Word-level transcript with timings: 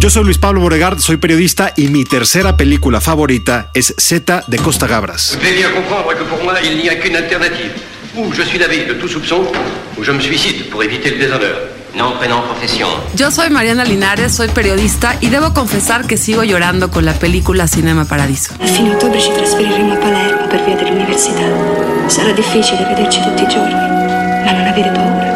Yo 0.00 0.08
soy 0.08 0.24
Luis 0.24 0.38
Pablo 0.38 0.62
Boregard, 0.62 0.98
soy 0.98 1.18
periodista 1.18 1.74
y 1.76 1.88
mi 1.88 2.04
tercera 2.04 2.56
película 2.56 3.02
favorita 3.02 3.70
es 3.74 3.94
Z 3.98 4.44
de 4.46 4.56
Costa 4.56 4.86
Gabras. 4.86 5.34
Vous 5.34 5.40
bien 5.42 5.70
comprendre 5.74 6.16
que 6.16 6.24
pour 6.24 6.42
moi, 6.42 6.54
il 6.62 6.78
n'y 6.78 6.88
a 6.88 6.98
qu'une 6.98 7.16
alternative. 7.16 7.70
Ou 8.16 8.32
je 8.32 8.40
suis 8.40 8.58
navé 8.58 8.86
de 8.86 8.94
tout 8.94 9.08
soupçon, 9.08 9.42
ou 9.98 10.02
je 10.02 10.10
me 10.10 10.20
suicide 10.20 10.70
pour 10.70 10.82
éviter 10.82 11.10
le 11.10 11.18
déshonneur. 11.18 11.68
Nom, 11.94 12.16
prénom, 12.18 12.40
profession. 12.40 12.88
Yo 13.14 13.30
soy 13.30 13.50
Mariana 13.50 13.84
Linares, 13.84 14.32
soy 14.34 14.48
periodista 14.48 15.16
y 15.20 15.28
debo 15.28 15.52
confesar 15.52 16.06
que 16.06 16.16
sigo 16.16 16.44
llorando 16.44 16.90
con 16.90 17.04
la 17.04 17.12
película 17.12 17.68
Cinema 17.68 18.06
Paradiso. 18.06 18.54
A 18.58 18.66
fine 18.66 18.94
ottobre 18.94 19.20
ci 19.20 19.30
trasferiremo 19.32 19.92
a 19.92 19.96
Palermo 19.96 20.46
per 20.46 20.64
via 20.64 20.76
dell'università. 20.76 21.44
Sarà 22.06 22.32
difficile 22.32 22.86
vederci 22.88 23.20
tutti 23.20 23.42
i 23.42 23.48
giorni, 23.48 23.74
ma 23.74 24.52
non 24.52 24.66
avere 24.66 24.92
paura. 24.92 25.29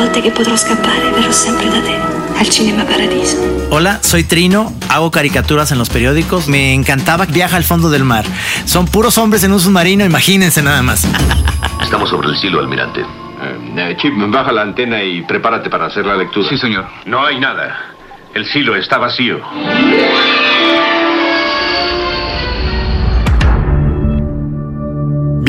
Volte 0.00 0.22
che 0.22 0.30
potrò 0.30 0.56
scappare 0.56 1.10
verrò 1.10 1.30
sempre 1.30 1.68
da 1.68 1.78
te, 1.82 1.94
al 2.38 2.46
Cinema 2.46 2.84
Paradiso. 2.84 3.36
Hola, 3.68 4.02
soy 4.02 4.24
Trino, 4.24 4.72
hago 4.88 5.10
caricaturas 5.10 5.72
en 5.72 5.78
los 5.78 5.90
periódicos, 5.90 6.48
me 6.48 6.72
encantaba 6.72 7.26
Viaja 7.26 7.58
al 7.58 7.64
fondo 7.64 7.90
del 7.90 8.04
mar. 8.04 8.24
Son 8.64 8.86
puros 8.86 9.18
hombres 9.18 9.44
en 9.44 9.52
un 9.52 9.60
submarino, 9.60 10.02
imagínense 10.02 10.62
nada 10.62 10.80
más. 10.80 11.06
Estamos 11.82 12.08
sobre 12.08 12.30
el 12.30 12.36
silo, 12.38 12.60
almirante. 12.60 13.02
Eh, 13.02 13.96
Chip, 14.00 14.14
baja 14.16 14.52
la 14.52 14.62
antena 14.62 15.02
y 15.02 15.20
prepárate 15.20 15.68
para 15.68 15.88
hacer 15.88 16.06
la 16.06 16.16
lectura. 16.16 16.48
Sí, 16.48 16.56
señor. 16.56 16.86
No 17.04 17.22
hay 17.22 17.38
nada. 17.38 17.92
El 18.32 18.46
silo 18.46 18.76
está 18.76 18.96
vacío. 18.96 19.38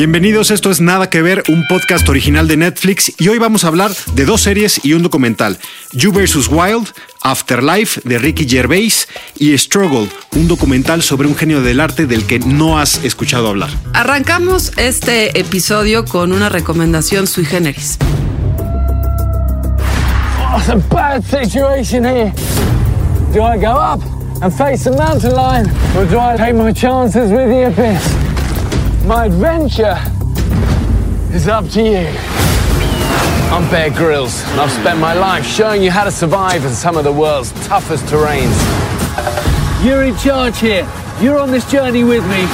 Bienvenidos, 0.02 0.50
esto 0.50 0.72
es 0.72 0.80
Nada 0.80 1.08
que 1.08 1.22
ver, 1.22 1.44
un 1.48 1.64
podcast 1.68 2.08
original 2.08 2.48
de 2.48 2.56
Netflix 2.56 3.12
y 3.20 3.28
hoy 3.28 3.38
vamos 3.38 3.62
a 3.62 3.68
hablar 3.68 3.92
de 4.14 4.24
dos 4.24 4.40
series 4.40 4.84
y 4.84 4.94
un 4.94 5.04
documental, 5.04 5.60
You 5.92 6.10
vs. 6.10 6.48
Wild, 6.50 6.88
Afterlife 7.22 8.00
de 8.02 8.18
Ricky 8.18 8.48
Gervais 8.48 9.06
y 9.38 9.56
Struggle, 9.56 10.08
un 10.34 10.48
documental 10.48 11.02
sobre 11.02 11.28
un 11.28 11.36
genio 11.36 11.62
del 11.62 11.78
arte 11.78 12.06
del 12.06 12.26
que 12.26 12.40
no 12.40 12.80
has 12.80 13.04
escuchado 13.04 13.46
hablar. 13.46 13.70
Arrancamos 13.94 14.72
este 14.76 15.38
episodio 15.38 16.04
con 16.04 16.32
una 16.32 16.48
recomendación 16.48 17.28
sui 17.28 17.44
generis. 17.44 17.96
Oh, 20.40 20.58
it's 20.58 20.68
a 20.68 20.78
bad 20.92 21.22
situation 21.22 22.04
here. 22.04 22.32
Do 23.32 23.44
I 23.44 23.56
go 23.56 23.78
up 23.78 24.00
and 24.42 24.52
face 24.52 24.82
the 24.82 24.96
mountain 24.96 25.36
lion, 25.36 25.70
or 25.96 26.04
do 26.06 26.18
I 26.18 26.36
take 26.36 26.54
my 26.54 26.72
chances 26.72 27.30
with 27.30 27.48
the 27.48 27.66
abyss? 27.68 28.21
My 29.04 29.26
adventure 29.26 29.98
is 31.34 31.48
up 31.48 31.68
to 31.70 31.82
you. 31.82 32.06
I'm 33.50 33.68
Bear 33.68 33.90
Grylls, 33.90 34.40
and 34.50 34.60
I've 34.60 34.70
spent 34.70 35.00
my 35.00 35.12
life 35.12 35.44
showing 35.44 35.82
you 35.82 35.90
how 35.90 36.04
to 36.04 36.10
survive 36.12 36.64
in 36.64 36.72
some 36.72 36.96
of 36.96 37.02
the 37.02 37.10
world's 37.10 37.50
toughest 37.66 38.04
terrains. 38.06 38.56
You're 39.84 40.04
in 40.04 40.16
charge 40.18 40.60
here. 40.60 40.86
You're 41.20 41.40
on 41.40 41.50
this 41.50 41.68
journey 41.68 42.04
with 42.04 42.24
me. 42.28 42.46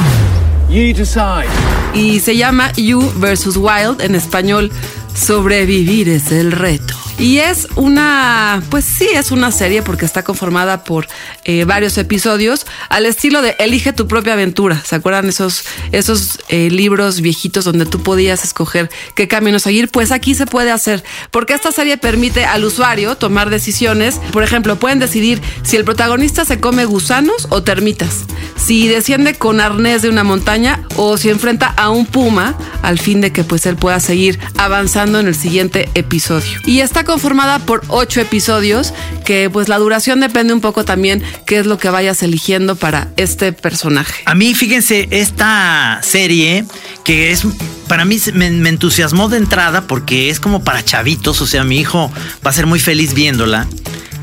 You 0.75 0.95
decide. 0.95 1.49
Y 1.95 2.19
se 2.19 2.35
llama 2.35 2.73
You 2.77 3.03
vs. 3.03 3.59
Wild, 3.59 4.01
en 4.01 4.15
español, 4.15 4.73
Sobrevivir 5.15 6.09
es 6.09 6.33
el 6.33 6.53
reto. 6.53 6.78
Y 7.19 7.39
es 7.39 7.67
una, 7.75 8.63
pues 8.71 8.85
sí, 8.85 9.09
es 9.13 9.33
una 9.33 9.51
serie 9.51 9.83
porque 9.83 10.05
está 10.05 10.23
conformada 10.23 10.85
por 10.85 11.09
eh, 11.45 11.65
varios 11.65 11.99
episodios 11.99 12.65
al 12.91 13.07
estilo 13.07 13.43
de 13.43 13.57
Elige 13.59 13.93
tu 13.93 14.07
propia 14.07 14.35
aventura. 14.35 14.81
¿Se 14.85 14.95
acuerdan 14.95 15.29
esos, 15.29 15.65
esos 15.91 16.39
eh, 16.49 16.71
libros 16.71 17.21
viejitos 17.21 17.65
donde 17.65 17.87
tú 17.87 18.05
podías 18.05 18.45
escoger 18.45 18.89
qué 19.17 19.27
camino 19.27 19.59
seguir? 19.59 19.89
Pues 19.89 20.13
aquí 20.13 20.37
se 20.37 20.47
puede 20.47 20.71
hacer 20.71 21.03
porque 21.33 21.55
esta 21.55 21.73
serie 21.73 21.97
permite 21.97 22.45
al 22.45 22.65
usuario 22.65 23.17
tomar 23.17 23.51
decisiones. 23.51 24.21
Por 24.31 24.45
ejemplo, 24.45 24.77
pueden 24.79 25.01
decidir 25.01 25.43
si 25.65 25.75
el 25.75 25.85
protagonista 25.85 26.45
se 26.45 26.61
come 26.61 26.85
gusanos 26.85 27.49
o 27.51 27.65
termitas, 27.65 28.27
si 28.55 28.87
desciende 28.87 29.35
con 29.35 29.61
arnés 29.61 30.03
de 30.03 30.09
una 30.09 30.23
montaña 30.23 30.85
o 30.95 31.17
si 31.17 31.31
enfrenta 31.31 31.67
a 31.67 31.91
un 31.91 32.07
puma 32.07 32.57
al 32.83 33.01
fin 33.01 33.21
de 33.21 33.33
que 33.33 33.43
pues 33.43 33.67
él 33.67 33.75
pueda 33.75 33.99
seguir 33.99 34.39
avanzando 34.57 35.19
en 35.19 35.27
el 35.27 35.35
siguiente 35.35 35.89
episodio. 35.95 36.61
Y 36.65 36.79
está 36.79 37.08
conformada 37.09 37.59
por 37.59 37.83
ocho 37.89 38.21
episodios 38.21 38.93
que 39.25 39.49
pues 39.49 39.69
la 39.69 39.79
duración 39.79 40.21
depende 40.21 40.53
un 40.53 40.61
poco 40.61 40.85
también 40.85 41.23
qué 41.47 41.59
es 41.59 41.65
lo 41.65 41.79
que 41.79 41.89
vayas 41.89 42.23
eligiendo 42.23 42.77
para 42.77 43.09
este 43.17 43.55
personaje. 43.55 44.23
A 44.27 44.35
mí, 44.35 44.55
fíjense, 44.55 45.09
esta 45.11 46.01
serie 46.03 46.67
que 47.05 47.31
es 47.31 47.47
para 47.89 48.05
mí 48.05 48.19
me, 48.35 48.69
entusiasmó 48.69 49.31
de 49.31 49.39
entrada 49.39 49.87
porque 49.87 50.29
es 50.29 50.39
como 50.39 50.63
para 50.63 50.85
chavitos, 50.85 51.41
o 51.41 51.47
sea, 51.47 51.65
mi 51.65 51.79
hijo 51.79 52.13
va 52.47 52.51
a 52.51 52.53
ser 52.53 52.67
muy 52.67 52.79
feliz 52.79 53.15
viéndola. 53.15 53.67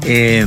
Eh, 0.04 0.46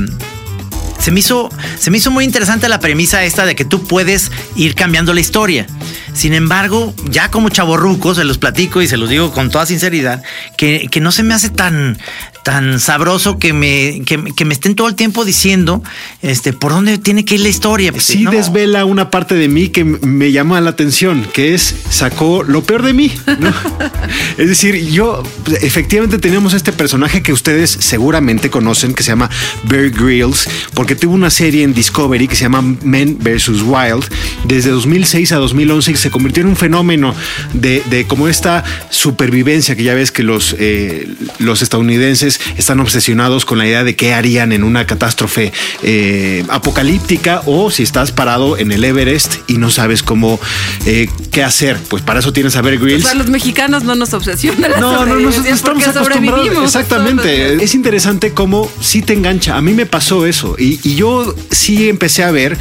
se 0.99 1.11
me, 1.11 1.21
hizo, 1.21 1.49
se 1.79 1.91
me 1.91 1.99
hizo 1.99 2.11
muy 2.11 2.25
interesante 2.25 2.69
la 2.69 2.81
premisa 2.81 3.25
esta 3.25 3.47
de 3.47 3.55
que 3.55 3.65
tú 3.65 3.85
puedes 3.85 4.31
ir 4.57 4.75
cambiando 4.75 5.15
la 5.15 5.21
historia. 5.21 5.67
Sin 6.13 6.35
embargo, 6.35 6.95
ya 7.09 7.31
como 7.31 7.49
chaborruco, 7.49 8.15
se 8.15 8.25
los 8.25 8.39
platico 8.39 8.83
y 8.83 8.89
se 8.89 8.97
los 8.97 9.09
digo 9.09 9.33
con 9.33 9.51
toda 9.51 9.67
sinceridad, 9.67 10.23
que, 10.57 10.89
que 10.91 11.01
no 11.01 11.13
se 11.13 11.23
me 11.23 11.35
hace 11.35 11.49
tan, 11.49 11.99
tan 12.43 12.81
sabroso 12.81 13.39
que 13.39 13.53
me, 13.53 14.03
que, 14.07 14.33
que, 14.35 14.45
me 14.45 14.55
estén 14.55 14.75
todo 14.75 14.89
el 14.89 14.95
tiempo 14.95 15.25
diciendo 15.25 15.83
este, 16.23 16.53
por 16.53 16.73
dónde 16.73 16.99
tiene 16.99 17.25
que 17.25 17.35
ir 17.35 17.43
la 17.43 17.51
historia. 17.51 17.93
Sí 17.99 18.23
no. 18.23 18.31
desvela 18.31 18.85
una 18.85 19.11
parte 19.11 19.35
de 19.35 19.49
mí 19.49 19.69
que 19.69 19.85
me 19.85 20.33
llama 20.33 20.61
la 20.61 20.71
atención, 20.71 21.27
que 21.33 21.55
es 21.55 21.75
sacó 21.91 22.43
lo 22.43 22.63
peor 22.63 22.83
de 22.85 22.95
mí. 22.95 23.13
¿no? 23.39 23.53
es 24.39 24.49
decir, 24.49 24.91
yo 24.91 25.23
efectivamente 25.61 26.19
teníamos 26.19 26.55
este 26.55 26.73
personaje 26.73 27.23
que 27.23 27.33
ustedes 27.33 27.71
seguramente 27.71 28.51
conocen, 28.51 28.95
que 28.95 29.03
se 29.03 29.11
llama 29.11 29.29
Bear 29.65 29.91
Grylls, 29.91 30.49
porque 30.73 30.88
tuvo 30.97 31.15
una 31.15 31.31
serie 31.31 31.63
en 31.63 31.75
Discovery 31.75 32.29
que 32.29 32.37
se 32.37 32.43
llama 32.43 32.63
Men 32.83 33.19
vs. 33.19 33.63
Wild, 33.63 34.05
desde 34.45 34.71
2006 34.71 35.33
a 35.33 35.37
2011 35.37 35.93
y 35.93 35.97
se 35.97 36.11
convirtió 36.11 36.43
en 36.43 36.49
un 36.49 36.57
fenómeno 36.57 37.15
de, 37.53 37.83
de 37.91 38.07
como 38.07 38.29
esta 38.29 38.65
supervivencia 38.91 39.77
que 39.77 39.83
ya 39.83 39.95
ves 39.95 40.11
que 40.11 40.23
los, 40.23 40.55
eh, 40.59 41.09
los 41.39 41.63
estadounidenses 41.63 42.41
están 42.57 42.81
obsesionados 42.81 43.45
con 43.45 43.59
la 43.59 43.67
idea 43.67 43.85
de 43.85 43.97
qué 43.97 44.15
harían 44.15 44.53
en 44.53 44.65
una 44.65 44.87
catástrofe 44.87 45.53
eh, 45.83 46.45
apocalíptica 46.49 47.43
o 47.47 47.71
si 47.71 47.83
estás 47.83 48.13
parado 48.13 48.57
en 48.59 48.73
el 48.73 48.85
Everest 48.85 49.37
y 49.47 49.59
no 49.59 49.71
sabes 49.71 50.03
cómo 50.03 50.41
eh, 50.87 51.09
qué 51.31 51.43
hacer. 51.43 51.77
Pues 51.89 52.03
para 52.03 52.21
eso 52.21 52.33
tienes 52.33 52.57
a 52.57 52.63
Bear 52.63 52.79
Grylls. 52.79 53.05
O 53.05 53.09
sea, 53.09 53.17
los 53.17 53.29
mexicanos 53.29 53.85
no 53.85 53.95
nos 53.95 54.13
obsesionan. 54.15 54.71
La 54.71 54.81
no, 54.81 55.07
no, 55.07 55.19
no, 55.19 55.29
estamos 55.31 55.87
acostumbrados. 55.87 56.65
Exactamente. 56.65 57.59
Es 57.69 57.75
interesante 57.75 58.33
cómo 58.33 58.71
sí 58.81 59.03
te 59.03 59.13
engancha. 59.13 59.57
A 59.57 59.61
mí 59.61 59.73
me 59.73 59.87
pasó 59.87 60.27
eso 60.27 60.57
y, 60.59 60.78
y 60.83 60.97
yo 60.97 61.35
sí 61.51 61.89
empecé 61.89 62.23
a 62.23 62.31
ver 62.31 62.57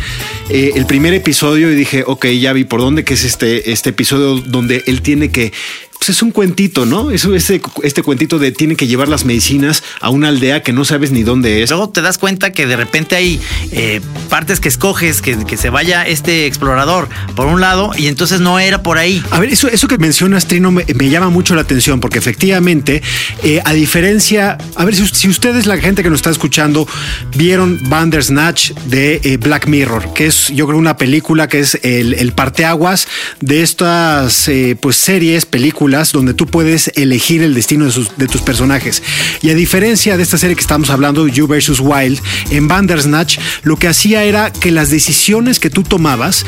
eh, 0.49 0.71
el 0.75 0.85
primer 0.85 1.13
episodio 1.13 1.71
y 1.71 1.75
dije, 1.75 2.03
ok, 2.05 2.27
ya 2.27 2.53
vi 2.53 2.63
por 2.63 2.79
dónde 2.79 3.03
que 3.03 3.15
es 3.15 3.23
este, 3.23 3.71
este 3.71 3.89
episodio 3.89 4.41
donde 4.41 4.83
él 4.87 5.01
tiene 5.01 5.29
que 5.29 5.51
pues 5.97 6.09
es 6.09 6.21
un 6.21 6.31
cuentito, 6.31 6.85
¿no? 6.85 7.11
Es 7.11 7.25
este, 7.25 7.61
este 7.83 8.03
cuentito 8.03 8.39
de 8.39 8.51
tiene 8.51 8.75
que 8.75 8.87
llevar 8.87 9.07
las 9.07 9.25
medicinas 9.25 9.83
a 9.99 10.09
una 10.09 10.27
aldea 10.27 10.61
que 10.61 10.71
no 10.71 10.85
sabes 10.85 11.11
ni 11.11 11.23
dónde 11.23 11.63
es. 11.63 11.69
Luego 11.69 11.89
te 11.89 12.01
das 12.01 12.17
cuenta 12.17 12.51
que 12.51 12.67
de 12.67 12.75
repente 12.75 13.15
hay 13.15 13.39
eh, 13.71 14.01
partes 14.29 14.59
que 14.59 14.69
escoges 14.69 15.21
que, 15.21 15.37
que, 15.45 15.57
se 15.57 15.69
vaya 15.69 16.05
este 16.05 16.45
explorador 16.45 17.09
por 17.35 17.47
un 17.47 17.61
lado 17.61 17.91
y 17.97 18.07
entonces 18.07 18.39
no 18.41 18.59
era 18.59 18.83
por 18.83 18.97
ahí. 18.97 19.23
A 19.31 19.39
ver, 19.39 19.49
eso, 19.49 19.67
eso 19.67 19.87
que 19.87 19.97
mencionas, 19.97 20.45
Trino, 20.45 20.71
me, 20.71 20.85
me 20.95 21.09
llama 21.09 21.29
mucho 21.29 21.55
la 21.55 21.61
atención 21.61 21.99
porque 21.99 22.19
efectivamente, 22.19 23.01
eh, 23.43 23.61
a 23.65 23.73
diferencia, 23.73 24.57
a 24.75 24.85
ver, 24.85 24.95
si, 24.95 25.07
si, 25.07 25.27
ustedes, 25.27 25.65
la 25.65 25.77
gente 25.77 26.03
que 26.03 26.09
nos 26.09 26.19
está 26.19 26.29
escuchando, 26.29 26.87
vieron 27.35 27.79
Bandersnatch 27.89 28.71
de 28.85 29.19
eh, 29.23 29.37
Black 29.37 29.67
Mirror, 29.67 30.13
que 30.13 30.27
es, 30.27 30.49
yo 30.49 30.67
creo, 30.67 30.77
una 30.77 30.97
película 30.97 31.47
que 31.47 31.59
es 31.59 31.79
el, 31.83 32.13
el 32.13 32.33
parteaguas 32.33 33.07
de 33.41 33.63
estas, 33.63 34.49
pues, 34.79 34.95
series, 34.95 35.45
películas 35.45 35.86
películas 35.87 36.11
donde 36.11 36.33
tú 36.33 36.45
puedes 36.47 36.91
elegir 36.95 37.41
el 37.43 37.53
destino 37.53 37.85
de, 37.85 37.91
sus- 37.91 38.17
de 38.17 38.27
tus 38.27 38.41
personajes. 38.41 39.01
Y 39.41 39.49
a 39.51 39.55
diferencia 39.55 40.17
de 40.17 40.23
esta 40.23 40.37
serie 40.37 40.55
que 40.55 40.61
estamos 40.61 40.89
hablando, 40.89 41.27
You 41.27 41.47
vs. 41.47 41.79
Wild, 41.79 42.19
en 42.51 42.67
Bandersnatch 42.67 43.37
lo 43.63 43.77
que 43.77 43.87
hacía 43.87 44.23
era 44.23 44.51
que 44.51 44.71
las 44.71 44.89
decisiones 44.89 45.59
que 45.59 45.69
tú 45.69 45.83
tomabas, 45.83 46.45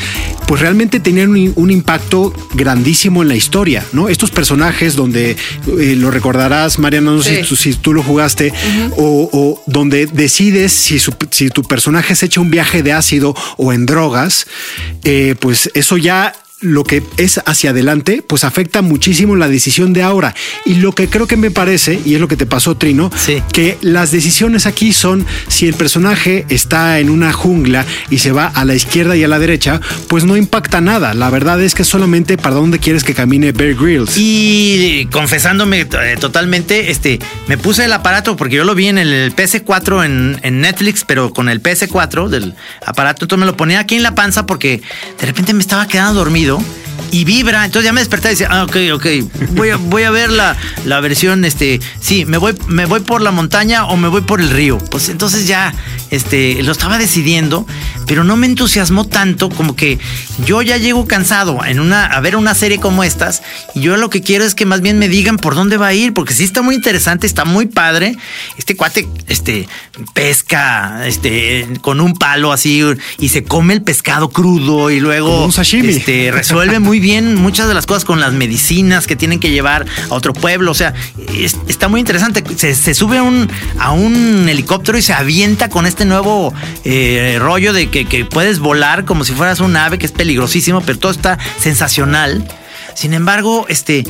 pues 0.48 0.62
realmente 0.62 1.00
tenían 1.00 1.30
un, 1.30 1.54
un 1.56 1.72
impacto 1.72 2.34
grandísimo 2.54 3.22
en 3.22 3.30
la 3.30 3.36
historia, 3.36 3.86
¿no? 3.94 4.10
Estos 4.10 4.30
personajes 4.32 4.96
donde 4.96 5.32
eh, 5.32 5.96
lo 5.96 6.12
recordarás, 6.12 6.78
Mariana, 6.80 7.12
no 7.12 7.22
sé 7.24 7.30
Sí. 7.30 7.44
si, 7.44 7.50
tú- 7.50 7.56
si 7.56 7.74
tú 7.76 7.94
lo 7.94 8.04
jugaste, 8.04 8.52
o, 8.98 9.30
o 9.32 9.64
donde 9.68 10.06
decides 10.08 10.74
si, 10.74 11.00
su- 11.00 11.14
si 11.32 11.50
tu 11.50 11.62
personaje 11.64 12.16
se 12.16 12.26
echa 12.26 12.42
un 12.42 12.50
viaje 12.52 12.84
de 12.84 12.92
ácido 12.94 13.36
o 13.58 13.72
en 13.72 13.86
drogas, 13.86 14.48
eh, 15.06 15.36
pues 15.40 15.70
eso 15.76 15.96
ya 15.98 16.34
lo 16.62 16.84
que 16.84 17.04
es 17.18 17.40
hacia 17.46 17.70
adelante, 17.70 18.24
pues 18.26 18.44
afecta 18.44 18.82
muchísimo 18.82 19.36
la 19.36 19.48
decisión 19.48 19.94
de 19.94 20.04
ahora. 20.04 20.36
Y 20.66 20.76
lo 20.76 20.92
que 20.94 21.08
creo 21.08 21.28
que 21.28 21.38
me 21.38 21.52
parece, 21.52 22.00
y 22.06 22.16
es 22.16 22.22
lo 22.22 22.28
que 22.28 22.36
te 22.36 22.46
pasó, 22.46 22.76
Trino, 22.76 23.10
Sí. 23.16 23.42
que 23.54 23.78
las 23.82 24.12
decisiones 24.12 24.66
aquí 24.66 24.92
son 24.92 25.26
si 25.48 25.68
el 25.68 25.74
personaje 25.76 26.46
está 26.50 27.00
en 27.00 27.10
una 27.10 27.32
jungla 27.34 27.86
y 28.10 28.20
se 28.20 28.32
va 28.32 28.48
a 28.48 28.66
la 28.66 28.76
izquierda 28.76 29.16
y 29.16 29.24
a 29.24 29.28
la 29.28 29.40
derecha, 29.40 29.80
pues 30.08 30.26
no 30.26 30.36
impacta 30.36 30.82
nada. 30.82 31.14
La 31.14 31.30
verdad 31.30 31.62
es 31.62 31.76
que 31.76 31.84
solamente 31.84 32.38
para 32.38 32.56
dónde 32.56 32.80
quieres 32.80 33.04
que 33.04 33.14
camine 33.14 33.52
Bear 33.52 33.76
Grylls. 33.76 34.16
Y 34.18 35.08
confesándome 35.12 35.82
eh, 35.82 36.18
totalmente, 36.20 36.92
este, 36.92 37.20
me 37.48 37.58
puse 37.58 37.86
el 37.86 37.94
aparato 37.94 38.36
porque 38.36 38.56
yo 38.56 38.64
lo 38.66 38.76
vi 38.76 38.88
en 38.88 38.98
el 38.98 39.34
PS4 39.36 40.06
en, 40.06 40.40
en 40.44 40.62
Netflix, 40.62 41.04
pero 41.06 41.34
con 41.34 41.48
el 41.50 41.62
PS4 41.64 42.28
del 42.28 42.54
aparato, 42.86 43.24
entonces 43.26 43.40
me 43.40 43.46
lo 43.46 43.56
ponía 43.56 43.80
aquí 43.80 43.96
en 43.96 44.04
la 44.04 44.16
panza 44.16 44.46
porque 44.46 44.82
de 45.20 45.26
repente 45.26 45.54
me 45.54 45.62
estaba 45.62 45.88
quedando 45.88 46.20
dormido 46.20 46.49
decisão 46.50 46.99
y 47.12 47.26
vibra, 47.26 47.66
entonces 47.66 47.86
ya 47.86 47.94
me 47.94 48.02
desperté 48.02 48.30
y 48.30 48.32
decía, 48.32 48.48
ah, 48.52 48.64
ok, 48.64 48.76
ok, 48.94 49.06
voy 49.52 49.70
a, 49.70 49.78
voy 49.78 50.04
a 50.04 50.12
ver 50.12 50.30
la, 50.30 50.56
la 50.86 51.00
versión, 51.00 51.46
este, 51.46 51.80
sí, 52.00 52.26
me 52.26 52.38
voy, 52.38 52.56
me 52.68 52.86
voy 52.86 53.00
por 53.02 53.22
la 53.22 53.32
montaña 53.32 53.86
o 53.86 53.98
me 53.98 54.08
voy 54.08 54.22
por 54.22 54.42
el 54.42 54.50
río. 54.50 54.78
Pues 54.78 55.10
entonces 55.10 55.48
ya, 55.48 55.74
este, 56.12 56.62
lo 56.64 56.72
estaba 56.72 56.98
decidiendo, 56.98 57.66
pero 58.08 58.24
no 58.24 58.38
me 58.38 58.48
entusiasmó 58.48 59.06
tanto 59.06 59.50
como 59.50 59.76
que 59.76 60.00
yo 60.46 60.62
ya 60.62 60.78
llego 60.78 61.06
cansado 61.08 61.64
en 61.66 61.80
una, 61.80 62.06
a 62.06 62.20
ver 62.20 62.36
una 62.36 62.56
serie 62.56 62.80
como 62.80 63.04
estas 63.04 63.42
y 63.76 63.82
yo 63.82 63.98
lo 63.98 64.10
que 64.10 64.22
quiero 64.22 64.46
es 64.46 64.56
que 64.56 64.66
más 64.66 64.82
bien 64.82 65.00
me 65.00 65.10
digan 65.10 65.38
por 65.38 65.56
dónde 65.56 65.78
va 65.78 65.88
a 65.88 65.94
ir, 65.94 66.14
porque 66.14 66.34
sí 66.34 66.44
está 66.44 66.62
muy 66.62 66.76
interesante, 66.76 67.28
está 67.28 67.46
muy 67.46 67.66
padre. 67.66 68.16
Este 68.58 68.76
cuate, 68.76 69.08
este, 69.28 69.68
pesca, 70.14 71.06
este, 71.06 71.68
con 71.82 72.02
un 72.02 72.14
palo 72.14 72.52
así 72.52 72.84
y 73.20 73.30
se 73.30 73.44
come 73.44 73.74
el 73.74 73.82
pescado 73.82 74.30
crudo 74.30 74.90
y 74.92 75.00
luego 75.00 75.46
un 75.46 75.52
sashimi. 75.52 75.90
este, 75.90 76.32
resuelve 76.32 76.80
muy 76.80 76.99
bien 77.00 77.36
muchas 77.36 77.68
de 77.68 77.74
las 77.74 77.86
cosas 77.86 78.06
con 78.06 78.20
las 78.20 78.34
medicinas 78.34 79.08
que 79.08 79.16
tienen 79.16 79.40
que 79.40 79.50
llevar 79.52 79.86
a 80.10 80.14
otro 80.14 80.34
pueblo. 80.34 80.72
O 80.72 80.76
sea, 80.76 80.94
es- 81.38 81.58
está 81.68 81.88
muy 81.88 82.00
interesante. 82.00 82.44
Se, 82.58 82.94
sube 82.94 83.18
a 83.18 83.24
un, 83.24 83.50
a 83.80 83.92
un 83.92 84.48
helicóptero 84.50 84.98
y 84.98 85.02
se 85.02 85.14
avienta 85.14 85.70
con 85.70 85.86
este 85.86 86.06
nuevo 86.06 86.54
eh, 86.84 87.38
rollo 87.40 87.74
de 87.74 87.90
que, 87.90 88.06
que 88.06 88.26
puedes 88.26 88.60
volar 88.60 89.06
como 89.06 89.24
si 89.24 89.34
fueras 89.34 89.60
un 89.60 89.76
ave, 89.76 89.98
que 89.98 90.06
es 90.06 90.12
peligrosísimo, 90.12 90.82
pero 90.82 91.00
todo 91.00 91.12
está 91.12 91.38
sensacional. 91.60 92.48
Sin 92.96 93.14
embargo, 93.14 93.66
este. 93.70 94.04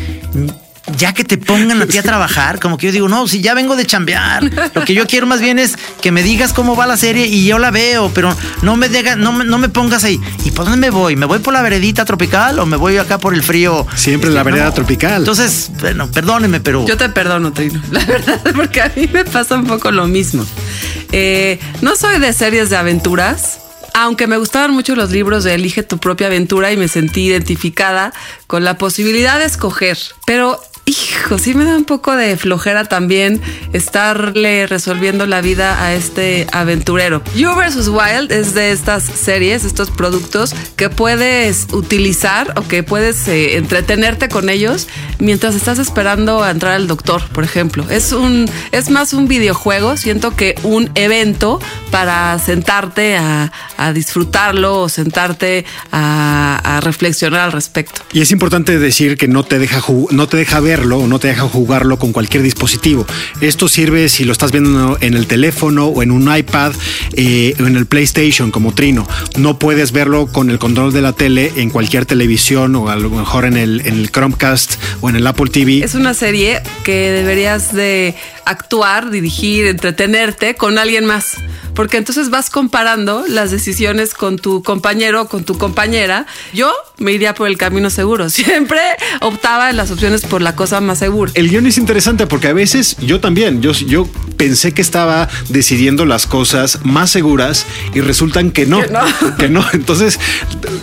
Ya 0.98 1.14
que 1.14 1.24
te 1.24 1.38
pongan 1.38 1.82
a 1.82 1.86
ti 1.86 1.98
a 1.98 2.04
trabajar, 2.04 2.60
como 2.60 2.78
que 2.78 2.88
yo 2.88 2.92
digo, 2.92 3.08
no, 3.08 3.28
si 3.28 3.42
ya 3.42 3.54
vengo 3.54 3.76
de 3.76 3.86
chambear, 3.86 4.44
lo 4.74 4.84
que 4.86 4.94
yo 4.94 5.06
quiero 5.08 5.28
más 5.28 5.40
bien 5.42 5.60
es 5.60 5.78
que 6.02 6.12
me 6.12 6.24
digas 6.24 6.52
cómo 6.54 6.76
va 6.76 6.86
la 6.88 6.98
serie 6.98 7.28
y 7.28 7.46
yo 7.46 7.60
la 7.60 7.72
veo, 7.72 8.12
pero 8.14 8.36
no 8.62 8.76
me 8.76 8.90
digas, 8.90 9.18
no 9.18 9.32
me, 9.32 9.46
no 9.46 9.58
me 9.58 9.70
pongas 9.70 10.04
ahí. 10.04 10.20
¿Y 10.46 10.52
por 10.52 10.66
dónde 10.66 10.78
me 10.80 10.90
voy? 10.90 11.16
¿Me 11.16 11.26
voy 11.26 11.40
por 11.40 11.54
la 11.54 11.62
veredita 11.62 12.06
tropical 12.06 12.60
o 12.60 12.66
me 12.66 12.78
voy 12.78 12.98
acá 12.98 13.18
por 13.18 13.34
el 13.34 13.44
frío? 13.44 13.86
Siempre 13.96 14.30
la 14.30 14.42
Este, 14.42 14.52
vereda 14.52 14.66
no. 14.70 14.74
tropical. 14.74 15.18
Entonces, 15.22 15.72
bueno, 15.80 16.10
perdóneme, 16.12 16.60
pero. 16.60 16.86
Yo 16.86 16.98
te 16.98 17.10
perdono, 17.10 17.54
Trino, 17.54 17.82
la 17.92 18.04
verdad, 18.06 18.42
porque 18.56 18.82
a 18.82 18.92
mí 18.96 19.08
me 19.12 19.26
pasa 19.26 19.56
un 19.56 19.66
poco 19.68 19.92
lo 19.92 20.08
mismo. 20.08 20.46
Eh, 21.12 21.60
no 21.82 21.96
soy 21.96 22.20
de 22.20 22.34
series 22.34 22.70
de 22.70 22.78
aventuras, 22.78 23.60
aunque 23.94 24.28
me 24.28 24.38
gustaban 24.38 24.72
mucho 24.72 24.96
los 24.96 25.12
libros 25.12 25.44
de 25.44 25.56
Elige 25.56 25.84
tu 25.84 25.98
propia 25.98 26.28
aventura 26.28 26.72
y 26.72 26.78
me 26.78 26.88
sentí 26.88 27.22
identificada 27.26 28.14
con 28.48 28.64
la 28.64 28.78
posibilidad 28.78 29.40
de 29.40 29.46
escoger. 29.46 29.98
Pero, 30.26 30.62
hijo, 30.90 31.38
sí 31.38 31.54
me 31.54 31.66
da 31.66 31.76
un 31.76 31.86
poco 31.86 32.16
de 32.16 32.36
flojera 32.36 32.86
también 32.86 33.42
estarle 33.74 34.66
resolviendo 34.66 35.26
la 35.28 35.42
vida 35.42 35.84
a 35.84 35.94
este 35.94 36.48
aventurero. 36.52 37.22
You 37.36 37.52
vs. 37.54 37.90
Wild 37.90 38.32
es 38.32 38.54
de 38.54 38.72
estas 38.72 39.04
series, 39.04 39.66
estos 39.66 39.92
productos 39.92 40.56
que 40.76 40.90
puedes 40.90 41.68
utilizar 41.72 42.54
o 42.56 42.68
que 42.68 42.84
puedes 42.84 43.28
eh, 43.28 43.58
entretenerte 43.58 44.30
con 44.30 44.50
ellos 44.50 44.88
mientras 45.20 45.56
estás 45.56 45.80
esperando 45.80 46.44
a 46.44 46.52
entrar 46.52 46.74
al 46.74 46.88
doctor, 46.88 47.22
por 47.30 47.44
ejemplo. 47.44 47.86
Es 47.90 48.12
un 48.12 48.50
es 48.72 48.90
más 48.90 49.14
un 49.14 49.28
videojuego, 49.28 49.96
siento 49.98 50.36
que 50.36 50.56
un 50.64 50.90
evento 50.96 51.60
para 51.92 52.38
sentarte 52.40 53.18
a, 53.18 53.52
disfrutarlo 53.94 54.82
o 54.82 54.90
sentarte 54.90 55.66
a, 55.92 56.60
a 56.78 56.82
reflexionar 56.82 57.42
al 57.42 57.52
respecto. 57.52 58.02
Y 58.12 58.22
es 58.22 58.32
importante 58.32 58.78
decir 58.78 59.18
que 59.18 59.28
no 59.28 59.44
te 59.44 59.58
deja 59.58 59.82
no 60.12 60.28
te 60.28 60.38
deja 60.38 60.60
o 60.80 61.08
no 61.08 61.20
te 61.20 61.28
deja 61.28 61.42
jugarlo 61.42 62.00
con 62.00 62.12
cualquier 62.12 62.44
dispositivo. 62.44 63.06
Esto 63.42 63.68
sirve 63.68 64.10
si 64.10 64.24
lo 64.24 64.32
estás 64.32 64.52
viendo 64.52 64.98
en 65.02 65.14
el 65.14 65.28
teléfono 65.28 65.88
o 65.88 66.04
en 66.04 66.12
un 66.12 66.34
iPad 66.34 66.72
eh, 67.14 67.54
o 67.60 67.66
en 67.66 67.76
el 67.76 67.86
PlayStation 67.86 68.52
como 68.52 68.74
Trino. 68.74 69.08
No 69.38 69.60
puedes 69.60 69.92
verlo 69.92 70.28
con 70.28 70.50
el 70.50 70.60
control 70.60 70.94
de 70.94 71.02
la 71.02 71.14
tele 71.14 71.52
en 71.58 71.70
cualquier 71.70 72.06
televisión 72.06 72.76
o 72.76 72.90
a 72.90 72.96
lo 72.96 73.10
mejor 73.10 73.46
en 73.46 73.58
el, 73.58 73.82
en 73.82 74.00
el 74.00 74.12
Chromecast 74.12 74.76
o 75.02 75.10
en 75.10 75.18
el 75.18 75.28
Apple 75.28 75.50
TV. 75.50 75.84
Es 75.84 75.96
una 75.96 76.14
serie 76.14 76.62
que 76.84 77.12
deberías 77.12 77.74
de 77.74 78.16
actuar, 78.50 79.12
dirigir, 79.12 79.68
entretenerte 79.68 80.56
con 80.56 80.78
alguien 80.78 81.06
más. 81.06 81.38
Porque 81.76 81.98
entonces 81.98 82.30
vas 82.30 82.50
comparando 82.50 83.26
las 83.28 83.52
decisiones 83.52 84.14
con 84.14 84.38
tu 84.38 84.64
compañero 84.64 85.22
o 85.22 85.28
con 85.28 85.44
tu 85.44 85.58
compañera. 85.58 86.26
Yo 86.52 86.74
me 86.98 87.12
iría 87.12 87.36
por 87.36 87.48
el 87.48 87.58
camino 87.58 87.90
seguro. 87.90 88.30
Siempre 88.30 88.80
optaba 89.22 89.70
en 89.70 89.78
las 89.78 89.92
opciones 89.92 90.22
por 90.26 90.42
la 90.42 90.56
cosa 90.56 90.82
más 90.82 91.00
segura. 91.00 91.32
El 91.36 91.50
guion 91.50 91.68
es 91.68 91.78
interesante 91.78 92.26
porque 92.28 92.48
a 92.48 92.54
veces 92.54 92.98
yo 92.98 93.20
también, 93.20 93.62
yo, 93.62 93.72
yo 93.72 94.08
pensé 94.36 94.74
que 94.74 94.82
estaba 94.82 95.30
decidiendo 95.50 96.06
las 96.06 96.26
cosas 96.26 96.80
más 96.84 97.12
seguras 97.12 97.66
y 97.94 98.02
resultan 98.02 98.52
que 98.52 98.66
no, 98.66 98.82
Que 98.82 98.90
no. 98.90 99.36
que 99.38 99.50
no. 99.50 99.66
Entonces, 99.74 100.20